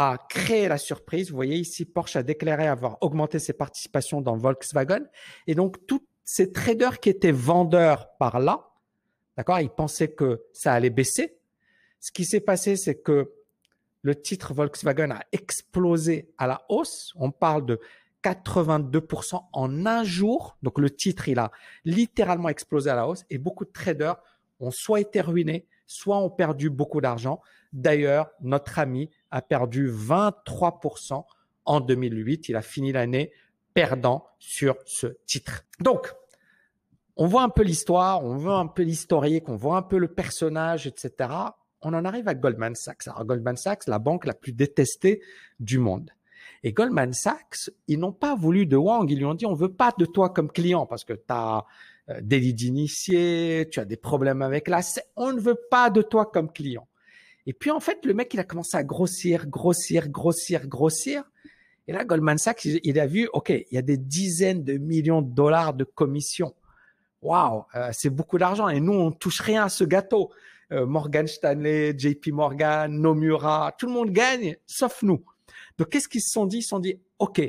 a 0.00 0.16
créé 0.28 0.68
la 0.68 0.78
surprise. 0.78 1.30
Vous 1.30 1.34
voyez 1.34 1.56
ici, 1.56 1.84
Porsche 1.84 2.14
a 2.14 2.22
déclaré 2.22 2.68
avoir 2.68 2.98
augmenté 3.00 3.40
ses 3.40 3.52
participations 3.52 4.20
dans 4.20 4.36
Volkswagen. 4.36 5.04
Et 5.48 5.56
donc, 5.56 5.84
tous 5.88 6.06
ces 6.22 6.52
traders 6.52 7.00
qui 7.00 7.08
étaient 7.08 7.32
vendeurs 7.32 8.16
par 8.16 8.38
là, 8.38 8.70
d'accord, 9.36 9.58
ils 9.58 9.70
pensaient 9.70 10.12
que 10.12 10.44
ça 10.52 10.72
allait 10.72 10.90
baisser. 10.90 11.40
Ce 11.98 12.12
qui 12.12 12.24
s'est 12.24 12.40
passé, 12.40 12.76
c'est 12.76 13.02
que 13.02 13.32
le 14.02 14.14
titre 14.14 14.54
Volkswagen 14.54 15.10
a 15.10 15.24
explosé 15.32 16.32
à 16.38 16.46
la 16.46 16.64
hausse. 16.68 17.12
On 17.16 17.32
parle 17.32 17.66
de 17.66 17.80
82% 18.22 19.48
en 19.52 19.86
un 19.86 20.04
jour. 20.04 20.58
Donc, 20.62 20.78
le 20.78 20.90
titre, 20.90 21.28
il 21.28 21.40
a 21.40 21.50
littéralement 21.84 22.50
explosé 22.50 22.88
à 22.88 22.94
la 22.94 23.08
hausse 23.08 23.24
et 23.30 23.38
beaucoup 23.38 23.64
de 23.64 23.72
traders 23.72 24.18
ont 24.60 24.70
soit 24.70 25.00
été 25.00 25.20
ruinés, 25.20 25.66
soit 25.88 26.18
ont 26.18 26.30
perdu 26.30 26.70
beaucoup 26.70 27.00
d'argent. 27.00 27.40
D'ailleurs, 27.72 28.30
notre 28.40 28.78
ami 28.78 29.10
a 29.30 29.42
perdu 29.42 29.90
23% 29.90 31.24
en 31.64 31.80
2008. 31.80 32.48
Il 32.48 32.56
a 32.56 32.62
fini 32.62 32.92
l'année 32.92 33.32
perdant 33.74 34.26
sur 34.38 34.76
ce 34.86 35.18
titre. 35.26 35.64
Donc, 35.80 36.12
on 37.16 37.26
voit 37.26 37.42
un 37.42 37.48
peu 37.48 37.62
l'histoire, 37.62 38.24
on 38.24 38.36
voit 38.36 38.58
un 38.58 38.66
peu 38.66 38.82
l'historique, 38.82 39.48
on 39.48 39.56
voit 39.56 39.76
un 39.76 39.82
peu 39.82 39.98
le 39.98 40.08
personnage, 40.08 40.86
etc. 40.86 41.30
On 41.82 41.94
en 41.94 42.04
arrive 42.04 42.28
à 42.28 42.34
Goldman 42.34 42.74
Sachs. 42.74 43.08
Alors, 43.08 43.24
Goldman 43.24 43.56
Sachs, 43.56 43.86
la 43.86 43.98
banque 43.98 44.24
la 44.24 44.34
plus 44.34 44.52
détestée 44.52 45.22
du 45.60 45.78
monde. 45.78 46.10
Et 46.62 46.72
Goldman 46.72 47.12
Sachs, 47.12 47.70
ils 47.86 47.98
n'ont 47.98 48.12
pas 48.12 48.34
voulu 48.34 48.66
de 48.66 48.76
Wang. 48.76 49.10
Ils 49.10 49.18
lui 49.18 49.24
ont 49.24 49.34
dit, 49.34 49.46
on 49.46 49.54
veut 49.54 49.72
pas 49.72 49.92
de 49.98 50.06
toi 50.06 50.30
comme 50.30 50.50
client 50.50 50.86
parce 50.86 51.04
que 51.04 51.12
tu 51.12 51.24
as 51.28 51.64
euh, 52.10 52.20
délit 52.22 52.54
d'initié, 52.54 53.68
tu 53.70 53.80
as 53.80 53.84
des 53.84 53.96
problèmes 53.96 54.42
avec 54.42 54.68
la 54.68 54.80
on 55.16 55.32
ne 55.32 55.40
veut 55.40 55.58
pas 55.70 55.90
de 55.90 56.02
toi 56.02 56.26
comme 56.26 56.50
client. 56.50 56.88
Et 57.48 57.54
puis 57.54 57.70
en 57.70 57.80
fait, 57.80 58.04
le 58.04 58.12
mec, 58.12 58.34
il 58.34 58.40
a 58.40 58.44
commencé 58.44 58.76
à 58.76 58.84
grossir, 58.84 59.46
grossir, 59.46 60.10
grossir, 60.10 60.68
grossir. 60.68 61.24
Et 61.86 61.92
là, 61.92 62.04
Goldman 62.04 62.36
Sachs, 62.36 62.66
il 62.66 63.00
a 63.00 63.06
vu, 63.06 63.26
OK, 63.32 63.48
il 63.48 63.64
y 63.72 63.78
a 63.78 63.82
des 63.82 63.96
dizaines 63.96 64.62
de 64.64 64.74
millions 64.74 65.22
de 65.22 65.34
dollars 65.34 65.72
de 65.72 65.84
commissions. 65.84 66.54
Waouh, 67.22 67.64
euh, 67.74 67.88
c'est 67.92 68.10
beaucoup 68.10 68.36
d'argent. 68.36 68.68
Et 68.68 68.80
nous, 68.80 68.92
on 68.92 69.12
touche 69.12 69.40
rien 69.40 69.64
à 69.64 69.70
ce 69.70 69.84
gâteau. 69.84 70.30
Euh, 70.72 70.84
Morgan 70.84 71.26
Stanley, 71.26 71.98
JP 71.98 72.32
Morgan, 72.32 72.92
Nomura, 72.92 73.74
tout 73.78 73.86
le 73.86 73.92
monde 73.92 74.10
gagne, 74.10 74.58
sauf 74.66 75.02
nous. 75.02 75.24
Donc, 75.78 75.88
qu'est-ce 75.88 76.08
qu'ils 76.10 76.20
se 76.20 76.30
sont 76.30 76.44
dit? 76.44 76.58
Ils 76.58 76.62
se 76.62 76.68
sont 76.68 76.80
dit, 76.80 77.00
OK, 77.18 77.40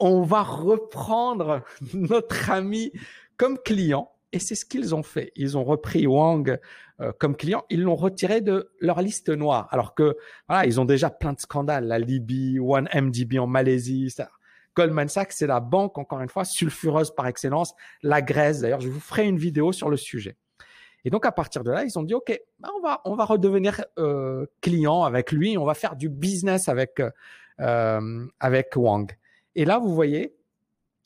on 0.00 0.22
va 0.22 0.42
reprendre 0.42 1.62
notre 1.94 2.50
ami 2.50 2.90
comme 3.36 3.58
client. 3.58 4.10
Et 4.34 4.40
c'est 4.40 4.56
ce 4.56 4.64
qu'ils 4.64 4.96
ont 4.96 5.04
fait. 5.04 5.30
Ils 5.36 5.56
ont 5.56 5.62
repris 5.62 6.08
Wang 6.08 6.58
euh, 7.00 7.12
comme 7.20 7.36
client. 7.36 7.62
Ils 7.70 7.82
l'ont 7.82 7.94
retiré 7.94 8.40
de 8.40 8.72
leur 8.80 9.00
liste 9.00 9.28
noire. 9.28 9.68
Alors 9.70 9.94
que, 9.94 10.16
voilà, 10.48 10.66
ils 10.66 10.80
ont 10.80 10.84
déjà 10.84 11.08
plein 11.08 11.34
de 11.34 11.38
scandales. 11.38 11.86
La 11.86 12.00
Libye, 12.00 12.58
OneMDB 12.58 13.38
en 13.38 13.46
Malaisie, 13.46 14.10
ça. 14.10 14.30
Goldman 14.74 15.08
Sachs, 15.08 15.30
c'est 15.30 15.46
la 15.46 15.60
banque, 15.60 15.98
encore 15.98 16.20
une 16.20 16.28
fois, 16.28 16.44
sulfureuse 16.44 17.14
par 17.14 17.28
excellence. 17.28 17.74
La 18.02 18.22
Grèce, 18.22 18.60
d'ailleurs, 18.60 18.80
je 18.80 18.88
vous 18.88 18.98
ferai 18.98 19.24
une 19.24 19.38
vidéo 19.38 19.70
sur 19.70 19.88
le 19.88 19.96
sujet. 19.96 20.36
Et 21.04 21.10
donc 21.10 21.26
à 21.26 21.32
partir 21.32 21.62
de 21.62 21.70
là, 21.70 21.84
ils 21.84 21.96
ont 21.96 22.02
dit 22.02 22.14
ok, 22.14 22.36
bah, 22.58 22.70
on 22.76 22.80
va 22.80 23.02
on 23.04 23.14
va 23.14 23.26
redevenir 23.26 23.84
euh, 23.98 24.46
client 24.62 25.02
avec 25.02 25.32
lui, 25.32 25.58
on 25.58 25.64
va 25.64 25.74
faire 25.74 25.96
du 25.96 26.08
business 26.08 26.68
avec 26.68 27.00
euh, 27.60 28.26
avec 28.40 28.72
Wang. 28.74 29.12
Et 29.54 29.66
là, 29.66 29.78
vous 29.78 29.94
voyez, 29.94 30.34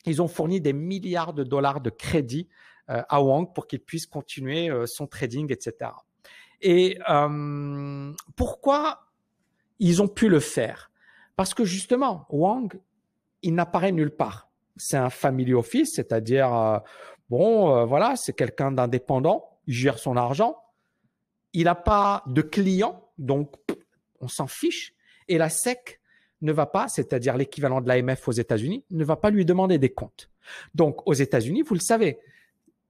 ils 0.08 0.22
ont 0.22 0.28
fourni 0.28 0.60
des 0.60 0.72
milliards 0.72 1.32
de 1.32 1.44
dollars 1.44 1.80
de 1.80 1.90
crédit 1.90 2.48
euh, 2.90 3.02
à 3.08 3.22
Wang 3.22 3.52
pour 3.54 3.66
qu'il 3.66 3.80
puisse 3.80 4.06
continuer 4.06 4.70
euh, 4.70 4.86
son 4.86 5.06
trading, 5.06 5.52
etc. 5.52 5.90
Et 6.60 6.98
euh, 7.08 8.12
pourquoi 8.34 9.06
ils 9.78 10.02
ont 10.02 10.08
pu 10.08 10.28
le 10.28 10.40
faire? 10.40 10.90
Parce 11.36 11.54
que 11.54 11.64
justement, 11.64 12.26
Wang, 12.30 12.80
il 13.42 13.54
n'apparaît 13.54 13.92
nulle 13.92 14.14
part. 14.14 14.48
C'est 14.76 14.96
un 14.96 15.10
family 15.10 15.54
office, 15.54 15.94
c'est-à-dire 15.94 16.82
bon, 17.30 17.84
voilà, 17.84 18.14
c'est 18.16 18.32
quelqu'un 18.32 18.72
d'indépendant, 18.72 19.58
il 19.66 19.74
gère 19.74 19.98
son 19.98 20.16
argent, 20.16 20.56
il 21.52 21.64
n'a 21.64 21.74
pas 21.74 22.22
de 22.26 22.42
clients, 22.42 23.08
donc 23.18 23.54
on 24.20 24.28
s'en 24.28 24.46
fiche. 24.46 24.94
Et 25.28 25.36
la 25.38 25.48
SEC 25.48 26.00
ne 26.40 26.52
va 26.52 26.66
pas, 26.66 26.88
c'est-à-dire 26.88 27.36
l'équivalent 27.36 27.80
de 27.80 27.88
l'AMF 27.88 28.28
aux 28.28 28.32
États-Unis, 28.32 28.84
ne 28.90 29.04
va 29.04 29.16
pas 29.16 29.30
lui 29.30 29.44
demander 29.44 29.78
des 29.78 29.90
comptes. 29.90 30.30
Donc 30.74 31.06
aux 31.06 31.14
États-Unis, 31.14 31.62
vous 31.62 31.74
le 31.74 31.80
savez, 31.80 32.18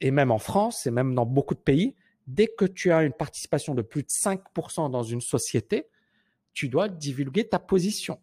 et 0.00 0.10
même 0.10 0.30
en 0.30 0.38
France, 0.38 0.86
et 0.86 0.90
même 0.90 1.14
dans 1.14 1.26
beaucoup 1.26 1.54
de 1.54 1.60
pays, 1.60 1.94
dès 2.26 2.46
que 2.46 2.64
tu 2.64 2.92
as 2.92 3.02
une 3.02 3.12
participation 3.12 3.74
de 3.74 3.82
plus 3.82 4.02
de 4.02 4.08
5% 4.08 4.90
dans 4.90 5.02
une 5.02 5.20
société, 5.20 5.86
tu 6.52 6.68
dois 6.68 6.88
divulguer 6.88 7.48
ta 7.48 7.58
position. 7.58 8.20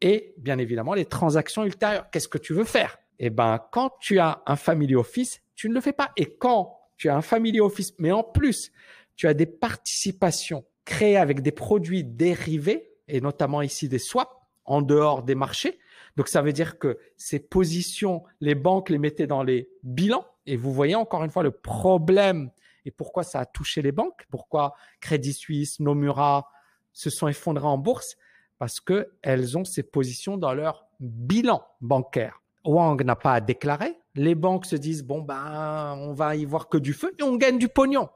Et 0.00 0.34
bien 0.38 0.58
évidemment, 0.58 0.94
les 0.94 1.04
transactions 1.04 1.64
ultérieures. 1.64 2.10
Qu'est-ce 2.10 2.28
que 2.28 2.38
tu 2.38 2.52
veux 2.52 2.64
faire? 2.64 2.98
Eh 3.18 3.30
ben, 3.30 3.60
quand 3.70 3.92
tu 4.00 4.18
as 4.18 4.42
un 4.46 4.56
family 4.56 4.94
office, 4.96 5.40
tu 5.54 5.68
ne 5.68 5.74
le 5.74 5.80
fais 5.80 5.92
pas. 5.92 6.10
Et 6.16 6.36
quand 6.36 6.78
tu 6.96 7.08
as 7.08 7.16
un 7.16 7.22
family 7.22 7.60
office, 7.60 7.94
mais 7.98 8.12
en 8.12 8.22
plus, 8.22 8.72
tu 9.16 9.28
as 9.28 9.34
des 9.34 9.46
participations 9.46 10.64
créées 10.84 11.16
avec 11.16 11.40
des 11.40 11.52
produits 11.52 12.04
dérivés, 12.04 12.90
et 13.08 13.20
notamment 13.20 13.62
ici 13.62 13.88
des 13.88 13.98
swaps, 13.98 14.30
en 14.64 14.82
dehors 14.82 15.22
des 15.22 15.34
marchés. 15.34 15.78
Donc 16.16 16.28
ça 16.28 16.42
veut 16.42 16.52
dire 16.52 16.78
que 16.78 16.98
ces 17.16 17.40
positions, 17.40 18.22
les 18.40 18.54
banques 18.54 18.90
les 18.90 18.98
mettaient 18.98 19.26
dans 19.26 19.42
les 19.42 19.68
bilans. 19.82 20.26
Et 20.46 20.56
vous 20.56 20.72
voyez 20.72 20.94
encore 20.94 21.24
une 21.24 21.30
fois 21.30 21.42
le 21.42 21.50
problème 21.50 22.50
et 22.84 22.90
pourquoi 22.90 23.22
ça 23.22 23.40
a 23.40 23.46
touché 23.46 23.82
les 23.82 23.92
banques, 23.92 24.26
pourquoi 24.30 24.74
Crédit 25.00 25.32
Suisse, 25.32 25.80
Nomura 25.80 26.50
se 26.92 27.10
sont 27.10 27.28
effondrés 27.28 27.66
en 27.66 27.78
bourse, 27.78 28.16
parce 28.58 28.80
que 28.80 29.10
elles 29.22 29.56
ont 29.58 29.64
ces 29.64 29.82
positions 29.82 30.36
dans 30.36 30.54
leur 30.54 30.86
bilan 31.00 31.66
bancaire. 31.80 32.40
Wang 32.64 33.02
n'a 33.04 33.16
pas 33.16 33.34
à 33.34 33.40
déclarer. 33.40 33.98
Les 34.14 34.34
banques 34.34 34.66
se 34.66 34.76
disent 34.76 35.02
bon 35.02 35.20
ben 35.20 35.96
on 35.98 36.12
va 36.12 36.36
y 36.36 36.44
voir 36.44 36.68
que 36.68 36.78
du 36.78 36.92
feu 36.92 37.14
et 37.18 37.22
on 37.22 37.36
gagne 37.36 37.58
du 37.58 37.68
pognon. 37.68 38.08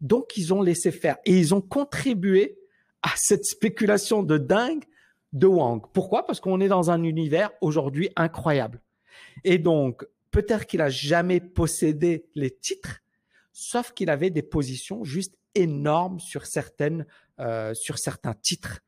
Donc 0.00 0.36
ils 0.36 0.54
ont 0.54 0.62
laissé 0.62 0.92
faire 0.92 1.18
et 1.24 1.38
ils 1.38 1.54
ont 1.54 1.60
contribué 1.60 2.58
à 3.02 3.10
cette 3.16 3.44
spéculation 3.44 4.22
de 4.22 4.38
dingue 4.38 4.84
de 5.32 5.46
Wang. 5.46 5.82
Pourquoi? 5.92 6.26
Parce 6.26 6.40
qu'on 6.40 6.60
est 6.60 6.68
dans 6.68 6.90
un 6.90 7.02
univers 7.02 7.50
aujourd'hui 7.60 8.10
incroyable. 8.16 8.80
Et 9.44 9.58
donc, 9.58 10.04
peut-être 10.30 10.66
qu'il 10.66 10.80
a 10.80 10.88
jamais 10.88 11.40
possédé 11.40 12.26
les 12.34 12.50
titres, 12.50 13.00
sauf 13.52 13.92
qu'il 13.92 14.10
avait 14.10 14.30
des 14.30 14.42
positions 14.42 15.04
juste 15.04 15.36
énormes 15.54 16.18
sur 16.20 16.46
certaines, 16.46 17.06
euh, 17.38 17.74
sur 17.74 17.98
certains 17.98 18.34
titres. 18.34 18.80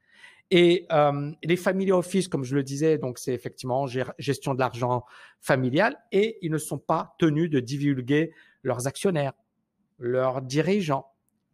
Et 0.50 0.86
euh, 0.92 1.32
les 1.42 1.56
family 1.56 1.92
office, 1.92 2.28
comme 2.28 2.44
je 2.44 2.54
le 2.54 2.62
disais, 2.62 2.98
donc 2.98 3.18
c'est 3.18 3.32
effectivement 3.32 3.86
gestion 4.18 4.54
de 4.54 4.58
l'argent 4.58 5.04
familial, 5.40 5.96
et 6.12 6.38
ils 6.42 6.50
ne 6.50 6.58
sont 6.58 6.78
pas 6.78 7.14
tenus 7.18 7.48
de 7.48 7.58
divulguer 7.58 8.32
leurs 8.62 8.86
actionnaires, 8.86 9.32
leurs 9.98 10.42
dirigeants 10.42 11.06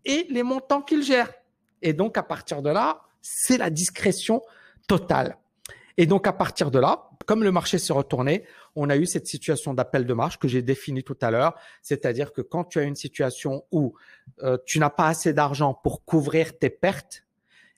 et 0.04 0.26
les 0.30 0.42
montants 0.42 0.83
qu'ils 0.83 1.02
gèrent. 1.04 1.33
Et 1.80 1.92
donc 1.92 2.18
à 2.18 2.23
partir 2.25 2.61
de 2.61 2.71
là, 2.71 3.02
c'est 3.23 3.59
la 3.59 3.71
discrétion 3.71 4.42
Total. 4.88 5.38
Et 5.99 6.07
donc 6.07 6.26
à 6.26 6.33
partir 6.33 6.71
de 6.71 6.78
là, 6.78 7.11
comme 7.26 7.45
le 7.45 7.52
marché 7.52 7.78
s'est 7.78 7.92
retourné, 7.92 8.45
on 8.75 8.88
a 8.88 8.97
eu 8.97 9.04
cette 9.04 9.26
situation 9.26 9.75
d'appel 9.75 10.07
de 10.07 10.14
marge 10.14 10.38
que 10.38 10.49
j'ai 10.49 10.62
définie 10.62 11.04
tout 11.04 11.18
à 11.21 11.30
l'heure, 11.30 11.54
c'est-à-dire 11.83 12.33
que 12.33 12.40
quand 12.40 12.64
tu 12.64 12.78
as 12.78 12.85
une 12.85 12.97
situation 12.97 13.64
où 13.71 13.95
euh, 14.42 14.57
tu 14.64 14.78
n'as 14.78 14.90
pas 14.90 15.09
assez 15.09 15.33
d'argent 15.35 15.75
pour 15.75 16.04
couvrir 16.04 16.59
tes 16.59 16.71
pertes, 16.71 17.25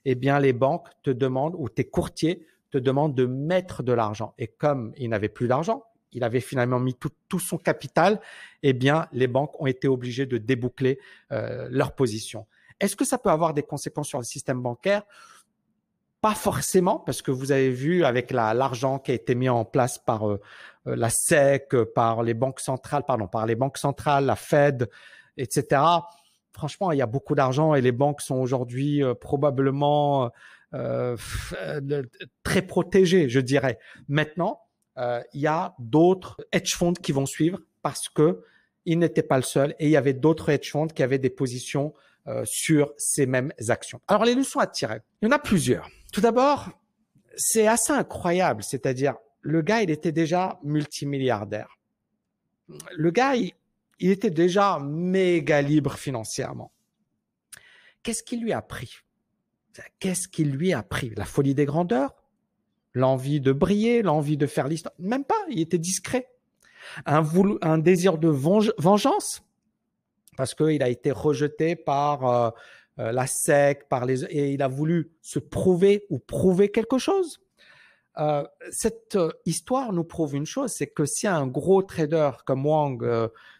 eh 0.05 0.15
bien 0.15 0.39
les 0.39 0.53
banques 0.53 0.87
te 1.03 1.09
demandent 1.09 1.55
ou 1.57 1.67
tes 1.67 1.83
courtiers 1.83 2.45
te 2.71 2.77
demandent 2.77 3.13
de 3.13 3.25
mettre 3.25 3.83
de 3.83 3.91
l'argent. 3.91 4.33
Et 4.37 4.47
comme 4.47 4.93
il 4.95 5.09
n'avait 5.09 5.29
plus 5.29 5.47
d'argent, 5.47 5.83
il 6.13 6.23
avait 6.23 6.39
finalement 6.39 6.79
mis 6.79 6.95
tout, 6.95 7.39
son 7.39 7.57
capital, 7.57 8.21
eh 8.63 8.73
bien 8.73 9.07
les 9.11 9.27
banques 9.27 9.59
ont 9.61 9.67
été 9.67 9.87
obligées 9.87 10.25
de 10.25 10.37
déboucler 10.37 10.99
euh, 11.31 11.67
leur 11.69 11.93
position. 11.93 12.45
Est-ce 12.79 12.95
que 12.95 13.05
ça 13.05 13.17
peut 13.17 13.29
avoir 13.29 13.53
des 13.53 13.63
conséquences 13.63 14.07
sur 14.07 14.17
le 14.17 14.23
système 14.23 14.61
bancaire? 14.61 15.03
Pas 16.21 16.35
forcément, 16.35 16.99
parce 16.99 17.23
que 17.23 17.31
vous 17.31 17.51
avez 17.51 17.71
vu 17.71 18.05
avec 18.05 18.31
l'argent 18.31 18.99
qui 18.99 19.11
a 19.11 19.15
été 19.15 19.33
mis 19.33 19.49
en 19.49 19.65
place 19.65 19.97
par 19.97 20.29
euh, 20.29 20.39
euh, 20.87 20.95
la 20.95 21.09
SEC, 21.09 21.75
par 21.95 22.21
les 22.21 22.35
banques 22.35 22.59
centrales, 22.59 23.03
pardon, 23.07 23.27
par 23.27 23.47
les 23.47 23.55
banques 23.55 23.79
centrales, 23.79 24.25
la 24.25 24.35
Fed, 24.35 24.87
etc. 25.37 25.81
Franchement, 26.53 26.91
il 26.91 26.99
y 26.99 27.01
a 27.01 27.07
beaucoup 27.07 27.33
d'argent 27.33 27.73
et 27.73 27.81
les 27.81 27.91
banques 27.91 28.21
sont 28.21 28.35
aujourd'hui 28.35 29.03
euh, 29.03 29.15
probablement 29.15 30.31
très 32.43 32.61
protégées, 32.61 33.27
je 33.27 33.41
dirais. 33.41 33.77
Maintenant, 34.07 34.61
il 34.97 35.41
y 35.41 35.47
a 35.47 35.75
d'autres 35.79 36.37
hedge 36.53 36.75
funds 36.75 36.93
qui 36.93 37.11
vont 37.11 37.25
suivre 37.25 37.59
parce 37.81 38.07
que 38.07 38.41
il 38.85 38.97
n'était 38.99 39.21
pas 39.21 39.35
le 39.35 39.43
seul 39.43 39.75
et 39.79 39.87
il 39.87 39.91
y 39.91 39.97
avait 39.97 40.13
d'autres 40.13 40.47
hedge 40.47 40.71
funds 40.71 40.87
qui 40.87 41.03
avaient 41.03 41.19
des 41.19 41.29
positions 41.29 41.93
sur 42.45 42.93
ces 42.95 43.25
mêmes 43.25 43.51
actions. 43.67 43.99
Alors 44.07 44.23
les 44.23 44.33
leçons 44.33 44.59
à 44.59 44.67
tirer, 44.67 45.01
il 45.21 45.25
y 45.25 45.27
en 45.27 45.35
a 45.35 45.39
plusieurs. 45.39 45.89
Tout 46.11 46.21
d'abord, 46.21 46.69
c'est 47.37 47.67
assez 47.67 47.93
incroyable, 47.93 48.63
c'est-à-dire 48.63 49.15
le 49.41 49.61
gars, 49.61 49.81
il 49.81 49.89
était 49.89 50.11
déjà 50.11 50.59
multimilliardaire. 50.63 51.77
Le 52.95 53.11
gars, 53.11 53.35
il, 53.35 53.53
était 53.99 54.29
déjà 54.29 54.79
méga 54.79 55.61
libre 55.61 55.95
financièrement. 55.95 56.71
Qu'est-ce 58.03 58.23
qui 58.23 58.37
lui 58.37 58.53
a 58.53 58.61
pris? 58.61 58.97
Qu'est-ce 59.99 60.27
qui 60.27 60.43
lui 60.43 60.73
a 60.73 60.83
pris? 60.83 61.11
La 61.15 61.25
folie 61.25 61.55
des 61.55 61.65
grandeurs? 61.65 62.15
L'envie 62.93 63.41
de 63.41 63.51
briller? 63.51 64.01
L'envie 64.01 64.37
de 64.37 64.47
faire 64.47 64.67
l'histoire? 64.67 64.93
Même 64.99 65.23
pas, 65.23 65.43
il 65.49 65.59
était 65.59 65.77
discret. 65.77 66.29
Un, 67.05 67.23
un 67.61 67.77
désir 67.77 68.17
de 68.17 68.27
vengeance? 68.27 69.43
Parce 70.37 70.53
qu'il 70.55 70.81
a 70.81 70.89
été 70.89 71.11
rejeté 71.11 71.75
par 71.75 72.25
euh, 72.25 72.49
euh, 73.01 73.11
la 73.11 73.25
SEC, 73.25 73.87
par 73.89 74.05
les 74.05 74.23
et 74.25 74.51
il 74.51 74.61
a 74.61 74.67
voulu 74.67 75.11
se 75.21 75.39
prouver 75.39 76.05
ou 76.09 76.19
prouver 76.19 76.69
quelque 76.69 76.97
chose. 76.97 77.41
Euh, 78.17 78.45
cette 78.71 79.15
euh, 79.15 79.31
histoire 79.45 79.93
nous 79.93 80.03
prouve 80.03 80.35
une 80.35 80.45
chose, 80.45 80.71
c'est 80.71 80.87
que 80.87 81.05
si 81.05 81.27
un 81.27 81.47
gros 81.47 81.81
trader 81.81 82.31
comme 82.45 82.65
Wang 82.65 83.03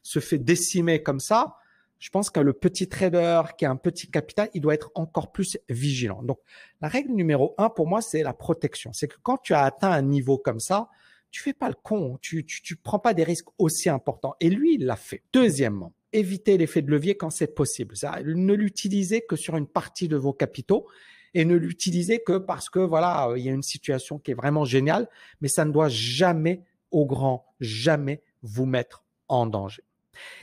se 0.04 0.20
fait 0.20 0.38
décimer 0.38 1.02
comme 1.02 1.20
ça, 1.20 1.58
je 1.98 2.10
pense 2.10 2.30
que 2.30 2.40
le 2.40 2.54
petit 2.54 2.88
trader 2.88 3.44
qui 3.58 3.66
a 3.66 3.72
un 3.72 3.76
petit 3.76 4.10
capital, 4.10 4.50
il 4.54 4.62
doit 4.62 4.74
être 4.74 4.92
encore 4.96 5.32
plus 5.32 5.58
vigilant. 5.70 6.24
Donc, 6.24 6.40
la 6.82 6.88
règle 6.88 7.12
numéro 7.12 7.54
un 7.58 7.70
pour 7.70 7.88
moi, 7.88 8.02
c'est 8.02 8.24
la 8.24 8.34
protection. 8.34 8.92
C'est 8.92 9.08
que 9.08 9.18
quand 9.22 9.38
tu 9.38 9.54
as 9.54 9.64
atteint 9.64 9.92
un 9.92 10.02
niveau 10.02 10.38
comme 10.38 10.60
ça, 10.60 10.90
tu 11.30 11.42
fais 11.42 11.54
pas 11.54 11.70
le 11.70 11.76
con, 11.82 12.18
tu, 12.22 12.46
tu, 12.46 12.62
tu 12.62 12.76
prends 12.76 13.00
pas 13.00 13.14
des 13.14 13.24
risques 13.24 13.50
aussi 13.58 13.88
importants. 13.88 14.36
Et 14.40 14.50
lui, 14.50 14.76
il 14.76 14.86
l'a 14.86 14.96
fait. 14.96 15.24
Deuxièmement, 15.32 15.94
éviter 16.14 16.58
l'effet 16.58 16.82
de 16.82 16.92
levier 16.92 17.16
quand 17.16 17.30
c'est 17.30 17.54
possible. 17.56 17.96
Ne 18.26 18.54
l'utilisez 18.54 19.22
que 19.22 19.36
sur 19.36 19.58
une 19.58 19.68
partie 19.68 20.08
de 20.08 20.18
vos 20.18 20.34
capitaux 20.34 20.88
et 21.34 21.46
ne 21.46 21.56
l'utilisez 21.56 22.22
que 22.22 22.38
parce 22.38 22.70
que 22.70 22.80
voilà, 22.80 23.32
il 23.38 23.44
y 23.44 23.50
a 23.50 23.54
une 23.54 23.64
situation 23.64 24.20
qui 24.20 24.32
est 24.32 24.36
vraiment 24.36 24.66
géniale, 24.66 25.08
mais 25.40 25.48
ça 25.48 25.66
ne 25.66 25.72
doit 25.72 25.90
jamais, 25.90 26.64
au 26.92 27.06
grand 27.06 27.46
jamais, 27.60 28.22
vous 28.44 28.66
mettre 28.66 29.04
en 29.28 29.46
danger. 29.46 29.84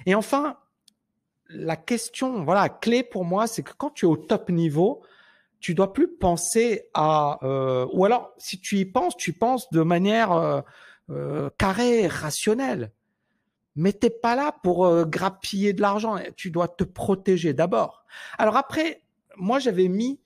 Et 0.07 0.15
enfin, 0.15 0.57
la 1.51 1.77
question, 1.77 2.45
voilà, 2.45 2.69
clé 2.69 3.03
pour 3.03 3.25
moi, 3.25 3.47
c'est 3.47 3.63
que 3.63 3.73
quand 3.77 3.91
tu 3.91 4.07
es 4.07 4.09
au 4.09 4.17
top 4.17 4.51
niveau, 4.51 5.03
tu 5.61 5.75
dois 5.75 5.93
plus 5.93 6.09
penser 6.09 6.89
à, 6.95 7.39
euh, 7.43 7.87
ou 7.93 8.05
alors 8.05 8.33
si 8.39 8.61
tu 8.61 8.79
y 8.79 8.85
penses, 8.85 9.17
tu 9.17 9.33
penses 9.33 9.71
de 9.71 9.83
manière 9.83 10.33
euh, 10.33 10.61
euh, 11.11 11.51
carrée, 11.59 12.07
rationnelle. 12.07 12.93
Mais 13.79 13.93
t'es 13.93 14.11
pas 14.11 14.35
là 14.35 14.57
pour 14.65 14.85
euh, 14.85 15.05
grappiller 15.05 15.73
de 15.73 15.81
l'argent. 15.81 16.19
Tu 16.37 16.51
dois 16.51 16.67
te 16.67 16.83
protéger 16.83 17.55
d'abord. 17.55 18.05
Alors 18.37 18.57
après, 18.57 19.03
moi 19.37 19.61
j'avais 19.61 19.87
mis 19.87 20.19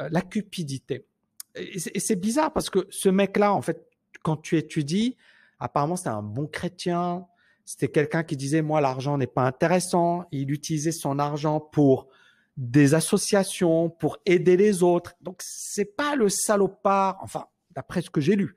euh, 0.00 0.08
la 0.10 0.22
cupidité. 0.22 1.06
Et 1.54 2.00
c'est 2.00 2.16
bizarre 2.16 2.52
parce 2.52 2.68
que 2.68 2.86
ce 2.90 3.08
mec-là, 3.08 3.54
en 3.54 3.62
fait, 3.62 3.86
quand 4.24 4.36
tu 4.36 4.58
étudies, 4.58 5.16
apparemment 5.60 5.94
c'était 5.94 6.08
un 6.08 6.22
bon 6.22 6.48
chrétien. 6.48 7.26
C'était 7.64 7.88
quelqu'un 7.88 8.24
qui 8.24 8.36
disait 8.36 8.60
moi 8.60 8.80
l'argent 8.80 9.16
n'est 9.16 9.28
pas 9.28 9.44
intéressant. 9.44 10.26
Il 10.32 10.50
utilisait 10.50 10.90
son 10.90 11.20
argent 11.20 11.60
pour 11.60 12.08
des 12.56 12.94
associations 12.94 13.88
pour 13.88 14.18
aider 14.26 14.56
les 14.56 14.82
autres. 14.82 15.14
Donc 15.20 15.36
c'est 15.44 15.96
pas 15.96 16.16
le 16.16 16.28
salopard, 16.28 17.18
enfin 17.22 17.46
d'après 17.70 18.02
ce 18.02 18.10
que 18.10 18.20
j'ai 18.20 18.34
lu, 18.34 18.56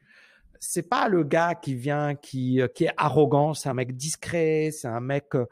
c'est 0.59 0.87
pas 0.87 1.07
le 1.07 1.23
gars 1.23 1.55
qui 1.55 1.75
vient 1.75 2.15
qui 2.15 2.61
qui 2.75 2.85
est 2.85 2.93
arrogant, 2.97 3.53
c'est 3.53 3.69
un 3.69 3.73
mec 3.73 3.95
discret, 3.95 4.71
c'est 4.71 4.87
un 4.87 4.99
mec. 4.99 5.35
Euh, 5.35 5.45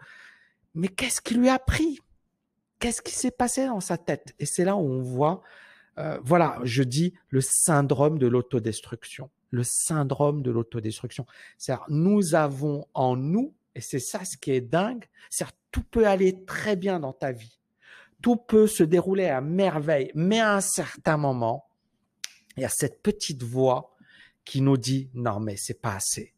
mais 0.76 0.88
qu'est-ce 0.88 1.22
qui 1.22 1.36
lui 1.36 1.50
a 1.50 1.60
pris? 1.60 2.00
Qu'est-ce 2.80 3.02
qui 3.02 3.14
s'est 3.14 3.32
passé 3.32 3.66
dans 3.66 3.80
sa 3.80 3.98
tête? 3.98 4.36
Et 4.40 4.46
c'est 4.46 4.64
là 4.64 4.76
où 4.76 4.88
on 4.88 5.02
voit, 5.02 5.42
euh, 5.98 6.20
voilà, 6.24 6.60
je 6.64 6.84
dis 6.84 7.14
le 7.30 7.42
syndrome 7.42 8.20
de 8.20 8.28
l'autodestruction, 8.28 9.30
le 9.50 9.64
syndrome 9.64 10.44
de 10.44 10.52
l'autodestruction. 10.52 11.26
C'est-à-dire 11.58 11.86
nous 11.90 12.36
avons 12.36 12.86
en 12.94 13.16
nous, 13.16 13.56
et 13.74 13.82
c'est 13.82 14.00
ça 14.00 14.26
ce 14.26 14.38
qui 14.38 14.52
est 14.52 14.62
dingue, 14.62 15.06
c'est 15.30 15.46
tout 15.72 15.84
peut 15.84 16.08
aller 16.08 16.46
très 16.46 16.76
bien 16.76 17.00
dans 17.00 17.14
ta 17.14 17.32
vie 17.32 17.58
tout 18.22 18.36
peut 18.36 18.68
se 18.68 18.84
dérouler 18.84 19.28
à 19.28 19.42
merveille, 19.42 20.12
mais 20.16 20.40
à 20.40 20.56
un 20.56 20.62
certain 20.62 21.18
moment, 21.18 21.68
il 22.56 22.62
y 22.62 22.66
a 22.66 22.70
cette 22.70 23.02
petite 23.02 23.44
voix 23.44 23.96
qui 24.48 24.62
nous 24.62 24.78
dit 24.78 25.10
non 25.14 25.40
mais 25.40 25.58
c'est 25.58 25.82
pas 25.82 25.96
assez, 25.96 26.34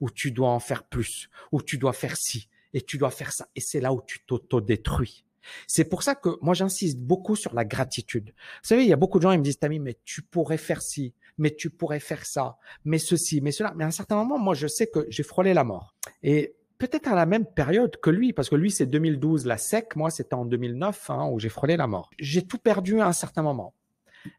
ou 0.00 0.10
tu 0.10 0.30
dois 0.30 0.50
en 0.50 0.60
faire 0.60 0.84
plus, 0.84 1.28
ou 1.50 1.62
tu 1.62 1.78
dois 1.78 1.94
faire 1.94 2.16
ci 2.16 2.48
et 2.72 2.82
tu 2.82 2.98
dois 2.98 3.10
faire 3.10 3.32
ça, 3.32 3.48
et 3.56 3.60
c'est 3.60 3.80
là 3.80 3.92
où 3.92 4.02
tu 4.06 4.20
t'auto-détruis. 4.26 5.24
C'est 5.66 5.84
pour 5.84 6.02
ça 6.02 6.14
que 6.14 6.30
moi 6.40 6.54
j'insiste 6.54 6.98
beaucoup 6.98 7.36
sur 7.36 7.54
la 7.54 7.64
gratitude. 7.64 8.30
Vous 8.30 8.68
savez, 8.68 8.82
il 8.82 8.88
y 8.88 8.92
a 8.92 8.96
beaucoup 8.96 9.18
de 9.18 9.22
gens 9.22 9.32
qui 9.32 9.38
me 9.38 9.42
disent 9.42 9.58
Tami, 9.58 9.78
mais 9.78 9.98
tu 10.04 10.22
pourrais 10.22 10.56
faire 10.58 10.82
ci, 10.82 11.14
mais 11.38 11.54
tu 11.54 11.70
pourrais 11.70 12.00
faire 12.00 12.24
ça, 12.24 12.56
mais 12.84 12.98
ceci, 12.98 13.40
mais 13.40 13.52
cela. 13.52 13.72
Mais 13.76 13.84
à 13.84 13.88
un 13.88 13.92
certain 13.92 14.16
moment, 14.16 14.38
moi 14.38 14.54
je 14.54 14.66
sais 14.66 14.86
que 14.86 15.06
j'ai 15.08 15.22
frôlé 15.22 15.54
la 15.54 15.64
mort. 15.64 15.94
Et 16.22 16.54
peut-être 16.78 17.08
à 17.08 17.14
la 17.14 17.26
même 17.26 17.46
période 17.46 17.98
que 18.00 18.10
lui, 18.10 18.32
parce 18.32 18.48
que 18.48 18.56
lui, 18.56 18.70
c'est 18.70 18.86
2012, 18.86 19.46
la 19.46 19.58
SEC, 19.58 19.96
moi, 19.96 20.10
c'était 20.10 20.34
en 20.34 20.44
2009, 20.44 21.10
hein, 21.10 21.28
où 21.30 21.38
j'ai 21.38 21.48
frôlé 21.48 21.76
la 21.76 21.86
mort. 21.86 22.10
J'ai 22.18 22.46
tout 22.46 22.58
perdu 22.58 23.00
à 23.00 23.06
un 23.06 23.12
certain 23.12 23.42
moment. 23.42 23.74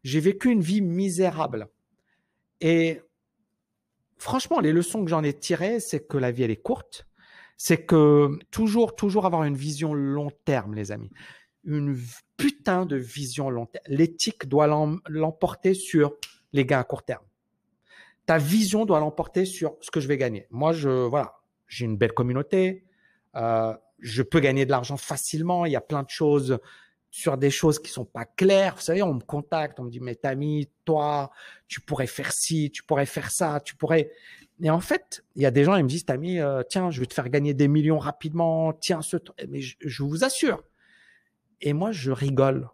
J'ai 0.03 0.19
vécu 0.19 0.49
une 0.49 0.61
vie 0.61 0.81
misérable. 0.81 1.67
Et 2.61 3.01
franchement, 4.17 4.59
les 4.59 4.71
leçons 4.71 5.03
que 5.03 5.09
j'en 5.09 5.23
ai 5.23 5.33
tirées, 5.33 5.79
c'est 5.79 6.07
que 6.07 6.17
la 6.17 6.31
vie, 6.31 6.43
elle 6.43 6.51
est 6.51 6.61
courte. 6.61 7.07
C'est 7.57 7.85
que 7.85 8.37
toujours, 8.51 8.95
toujours 8.95 9.25
avoir 9.25 9.43
une 9.43 9.55
vision 9.55 9.93
long 9.93 10.29
terme, 10.43 10.75
les 10.75 10.91
amis. 10.91 11.11
Une 11.63 11.97
putain 12.37 12.85
de 12.85 12.95
vision 12.95 13.49
long 13.49 13.65
terme. 13.65 13.85
L'éthique 13.87 14.47
doit 14.47 14.67
l'emporter 15.07 15.73
sur 15.73 16.15
les 16.53 16.65
gains 16.65 16.79
à 16.79 16.83
court 16.83 17.03
terme. 17.03 17.23
Ta 18.25 18.37
vision 18.37 18.85
doit 18.85 18.99
l'emporter 18.99 19.45
sur 19.45 19.77
ce 19.81 19.91
que 19.91 19.99
je 19.99 20.07
vais 20.07 20.17
gagner. 20.17 20.47
Moi, 20.49 20.73
je, 20.73 20.89
voilà, 20.89 21.35
j'ai 21.67 21.85
une 21.85 21.97
belle 21.97 22.13
communauté, 22.13 22.85
euh, 23.35 23.73
je 23.99 24.23
peux 24.23 24.39
gagner 24.39 24.65
de 24.65 24.71
l'argent 24.71 24.97
facilement. 24.97 25.65
Il 25.65 25.71
y 25.71 25.75
a 25.75 25.81
plein 25.81 26.03
de 26.03 26.09
choses 26.09 26.59
sur 27.15 27.37
des 27.37 27.49
choses 27.49 27.79
qui 27.79 27.89
sont 27.89 28.03
pas 28.03 28.25
claires. 28.25 28.75
Vous 28.75 28.81
savez, 28.81 29.01
on 29.01 29.13
me 29.13 29.21
contacte, 29.21 29.79
on 29.79 29.85
me 29.85 29.89
dit, 29.89 30.01
mais 30.01 30.15
Tami, 30.15 30.69
toi, 30.83 31.31
tu 31.69 31.79
pourrais 31.79 32.07
faire 32.07 32.33
ci, 32.33 32.71
tu 32.71 32.83
pourrais 32.83 33.05
faire 33.05 33.31
ça, 33.31 33.61
tu 33.63 33.77
pourrais. 33.77 34.11
Et 34.61 34.69
en 34.69 34.81
fait, 34.81 35.23
il 35.37 35.41
y 35.41 35.45
a 35.45 35.51
des 35.51 35.63
gens, 35.63 35.77
ils 35.77 35.83
me 35.83 35.87
disent, 35.87 36.03
Tami, 36.03 36.41
euh, 36.41 36.61
tiens, 36.67 36.91
je 36.91 36.99
vais 36.99 37.05
te 37.05 37.13
faire 37.13 37.29
gagner 37.29 37.53
des 37.53 37.69
millions 37.69 37.99
rapidement, 37.99 38.73
tiens, 38.73 39.01
ce 39.01 39.15
Mais 39.47 39.61
je, 39.61 39.77
je 39.79 40.03
vous 40.03 40.25
assure. 40.25 40.61
Et 41.61 41.71
moi, 41.71 41.93
je 41.93 42.11
rigole. 42.11 42.67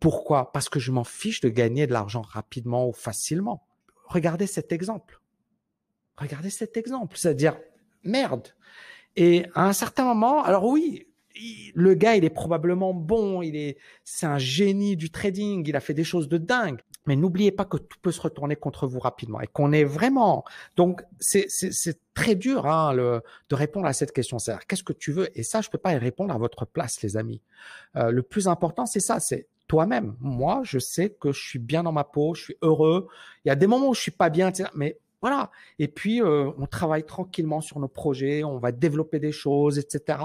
Pourquoi? 0.00 0.50
Parce 0.52 0.70
que 0.70 0.80
je 0.80 0.90
m'en 0.90 1.04
fiche 1.04 1.42
de 1.42 1.50
gagner 1.50 1.86
de 1.86 1.92
l'argent 1.92 2.22
rapidement 2.22 2.88
ou 2.88 2.94
facilement. 2.94 3.66
Regardez 4.06 4.46
cet 4.46 4.72
exemple. 4.72 5.20
Regardez 6.16 6.48
cet 6.48 6.78
exemple. 6.78 7.18
C'est-à-dire, 7.18 7.60
merde. 8.02 8.48
Et 9.14 9.44
à 9.54 9.68
un 9.68 9.74
certain 9.74 10.04
moment, 10.04 10.42
alors 10.42 10.64
oui, 10.64 11.06
le 11.74 11.94
gars, 11.94 12.16
il 12.16 12.24
est 12.24 12.30
probablement 12.30 12.94
bon, 12.94 13.42
il 13.42 13.56
est, 13.56 13.76
c'est 14.04 14.26
un 14.26 14.38
génie 14.38 14.96
du 14.96 15.10
trading, 15.10 15.64
il 15.66 15.76
a 15.76 15.80
fait 15.80 15.94
des 15.94 16.04
choses 16.04 16.28
de 16.28 16.38
dingue. 16.38 16.80
Mais 17.06 17.16
n'oubliez 17.16 17.52
pas 17.52 17.66
que 17.66 17.76
tout 17.76 17.98
peut 18.00 18.12
se 18.12 18.20
retourner 18.20 18.56
contre 18.56 18.86
vous 18.86 18.98
rapidement 18.98 19.40
et 19.40 19.46
qu'on 19.46 19.72
est 19.72 19.84
vraiment. 19.84 20.44
Donc 20.76 21.02
c'est 21.20 21.46
c'est 21.48 21.98
très 22.14 22.34
dur 22.34 22.66
hein, 22.66 22.94
le, 22.94 23.20
de 23.50 23.54
répondre 23.54 23.86
à 23.86 23.92
cette 23.92 24.12
question. 24.12 24.38
C'est 24.38 24.54
qu'est-ce 24.66 24.84
que 24.84 24.94
tu 24.94 25.12
veux? 25.12 25.28
Et 25.38 25.42
ça, 25.42 25.60
je 25.60 25.68
peux 25.68 25.78
pas 25.78 25.92
y 25.92 25.98
répondre 25.98 26.32
à 26.32 26.38
votre 26.38 26.64
place, 26.64 27.02
les 27.02 27.18
amis. 27.18 27.42
Euh, 27.96 28.10
le 28.10 28.22
plus 28.22 28.48
important, 28.48 28.86
c'est 28.86 29.00
ça, 29.00 29.20
c'est 29.20 29.48
toi-même. 29.68 30.16
Moi, 30.20 30.62
je 30.64 30.78
sais 30.78 31.10
que 31.10 31.32
je 31.32 31.40
suis 31.40 31.58
bien 31.58 31.82
dans 31.82 31.92
ma 31.92 32.04
peau, 32.04 32.34
je 32.34 32.44
suis 32.44 32.56
heureux. 32.62 33.08
Il 33.44 33.48
y 33.48 33.50
a 33.50 33.56
des 33.56 33.66
moments 33.66 33.88
où 33.88 33.94
je 33.94 34.00
suis 34.00 34.10
pas 34.10 34.30
bien, 34.30 34.50
mais 34.74 34.98
voilà. 35.20 35.50
Et 35.78 35.88
puis, 35.88 36.22
euh, 36.22 36.50
on 36.58 36.66
travaille 36.66 37.04
tranquillement 37.04 37.60
sur 37.60 37.80
nos 37.80 37.88
projets, 37.88 38.44
on 38.44 38.58
va 38.58 38.72
développer 38.72 39.18
des 39.18 39.32
choses, 39.32 39.78
etc. 39.78 40.18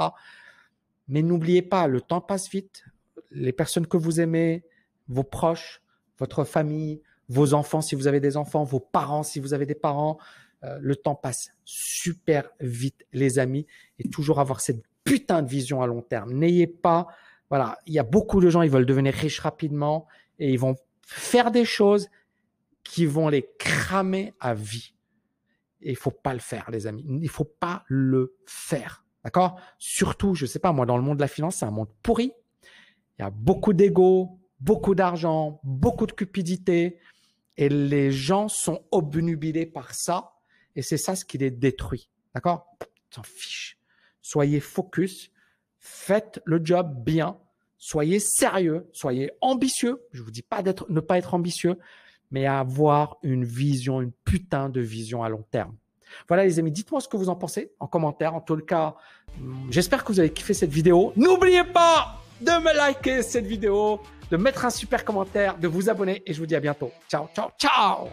Mais 1.09 1.21
n'oubliez 1.21 1.61
pas, 1.61 1.87
le 1.87 2.01
temps 2.01 2.21
passe 2.21 2.49
vite. 2.49 2.85
Les 3.31 3.51
personnes 3.51 3.87
que 3.87 3.97
vous 3.97 4.21
aimez, 4.21 4.63
vos 5.07 5.23
proches, 5.23 5.81
votre 6.19 6.43
famille, 6.43 7.01
vos 7.27 7.53
enfants 7.53 7.81
si 7.81 7.95
vous 7.95 8.07
avez 8.07 8.19
des 8.19 8.37
enfants, 8.37 8.63
vos 8.63 8.79
parents 8.79 9.23
si 9.23 9.39
vous 9.39 9.53
avez 9.53 9.65
des 9.65 9.75
parents, 9.75 10.17
euh, 10.63 10.77
le 10.81 10.95
temps 10.95 11.15
passe 11.15 11.51
super 11.65 12.49
vite, 12.59 13.05
les 13.11 13.39
amis, 13.39 13.65
et 13.97 14.09
toujours 14.09 14.39
avoir 14.39 14.61
cette 14.61 14.83
putain 15.03 15.41
de 15.41 15.49
vision 15.49 15.81
à 15.81 15.87
long 15.87 16.01
terme. 16.01 16.33
N'ayez 16.33 16.67
pas, 16.67 17.07
voilà, 17.49 17.77
il 17.85 17.93
y 17.93 17.99
a 17.99 18.03
beaucoup 18.03 18.41
de 18.41 18.49
gens, 18.49 18.61
ils 18.61 18.69
veulent 18.69 18.85
devenir 18.85 19.13
riches 19.13 19.39
rapidement 19.39 20.07
et 20.37 20.51
ils 20.51 20.59
vont 20.59 20.75
faire 21.01 21.51
des 21.51 21.65
choses 21.65 22.09
qui 22.83 23.05
vont 23.05 23.29
les 23.29 23.49
cramer 23.57 24.33
à 24.39 24.53
vie. 24.53 24.93
Et 25.81 25.91
il 25.91 25.95
faut 25.95 26.11
pas 26.11 26.33
le 26.33 26.39
faire, 26.39 26.69
les 26.71 26.87
amis. 26.87 27.05
Il 27.21 27.29
faut 27.29 27.45
pas 27.45 27.83
le 27.87 28.35
faire. 28.45 29.05
D'accord? 29.23 29.59
Surtout, 29.77 30.35
je 30.35 30.45
sais 30.45 30.59
pas, 30.59 30.71
moi, 30.71 30.85
dans 30.85 30.97
le 30.97 31.03
monde 31.03 31.17
de 31.17 31.21
la 31.21 31.27
finance, 31.27 31.57
c'est 31.57 31.65
un 31.65 31.71
monde 31.71 31.89
pourri. 32.03 32.31
Il 33.17 33.21
y 33.21 33.25
a 33.25 33.29
beaucoup 33.29 33.73
d'ego, 33.73 34.39
beaucoup 34.59 34.95
d'argent, 34.95 35.59
beaucoup 35.63 36.05
de 36.05 36.13
cupidité. 36.13 36.99
Et 37.57 37.69
les 37.69 38.11
gens 38.11 38.47
sont 38.47 38.85
obnubilés 38.91 39.65
par 39.65 39.93
ça. 39.93 40.33
Et 40.75 40.81
c'est 40.81 40.97
ça 40.97 41.15
ce 41.15 41.25
qui 41.25 41.37
les 41.37 41.51
détruit. 41.51 42.09
D'accord? 42.33 42.77
S'en 43.09 43.23
fiche. 43.23 43.77
Soyez 44.21 44.59
focus. 44.59 45.31
Faites 45.79 46.41
le 46.45 46.61
job 46.63 47.03
bien. 47.03 47.37
Soyez 47.77 48.19
sérieux. 48.19 48.89
Soyez 48.93 49.31
ambitieux. 49.41 50.01
Je 50.11 50.21
vous 50.21 50.31
dis 50.31 50.41
pas 50.41 50.63
d'être, 50.63 50.85
ne 50.89 51.01
pas 51.01 51.17
être 51.17 51.33
ambitieux 51.33 51.77
mais 52.31 52.45
avoir 52.45 53.17
une 53.23 53.43
vision, 53.43 54.01
une 54.01 54.11
putain 54.11 54.69
de 54.69 54.81
vision 54.81 55.23
à 55.23 55.29
long 55.29 55.45
terme. 55.51 55.75
Voilà 56.27 56.43
les 56.43 56.59
amis, 56.59 56.71
dites-moi 56.71 57.01
ce 57.01 57.07
que 57.07 57.17
vous 57.17 57.29
en 57.29 57.35
pensez 57.35 57.71
en 57.79 57.87
commentaire. 57.87 58.35
En 58.35 58.41
tout 58.41 58.57
cas, 58.57 58.95
hum, 59.39 59.67
j'espère 59.69 60.03
que 60.03 60.11
vous 60.11 60.19
avez 60.19 60.31
kiffé 60.31 60.53
cette 60.53 60.71
vidéo. 60.71 61.13
N'oubliez 61.15 61.63
pas 61.63 62.15
de 62.41 62.51
me 62.51 62.75
liker 62.75 63.21
cette 63.21 63.45
vidéo, 63.45 63.99
de 64.31 64.37
mettre 64.37 64.65
un 64.65 64.69
super 64.69 65.03
commentaire, 65.03 65.57
de 65.57 65.67
vous 65.67 65.89
abonner 65.89 66.23
et 66.25 66.33
je 66.33 66.39
vous 66.39 66.45
dis 66.45 66.55
à 66.55 66.59
bientôt. 66.59 66.91
Ciao, 67.09 67.27
ciao, 67.33 67.49
ciao 67.57 68.07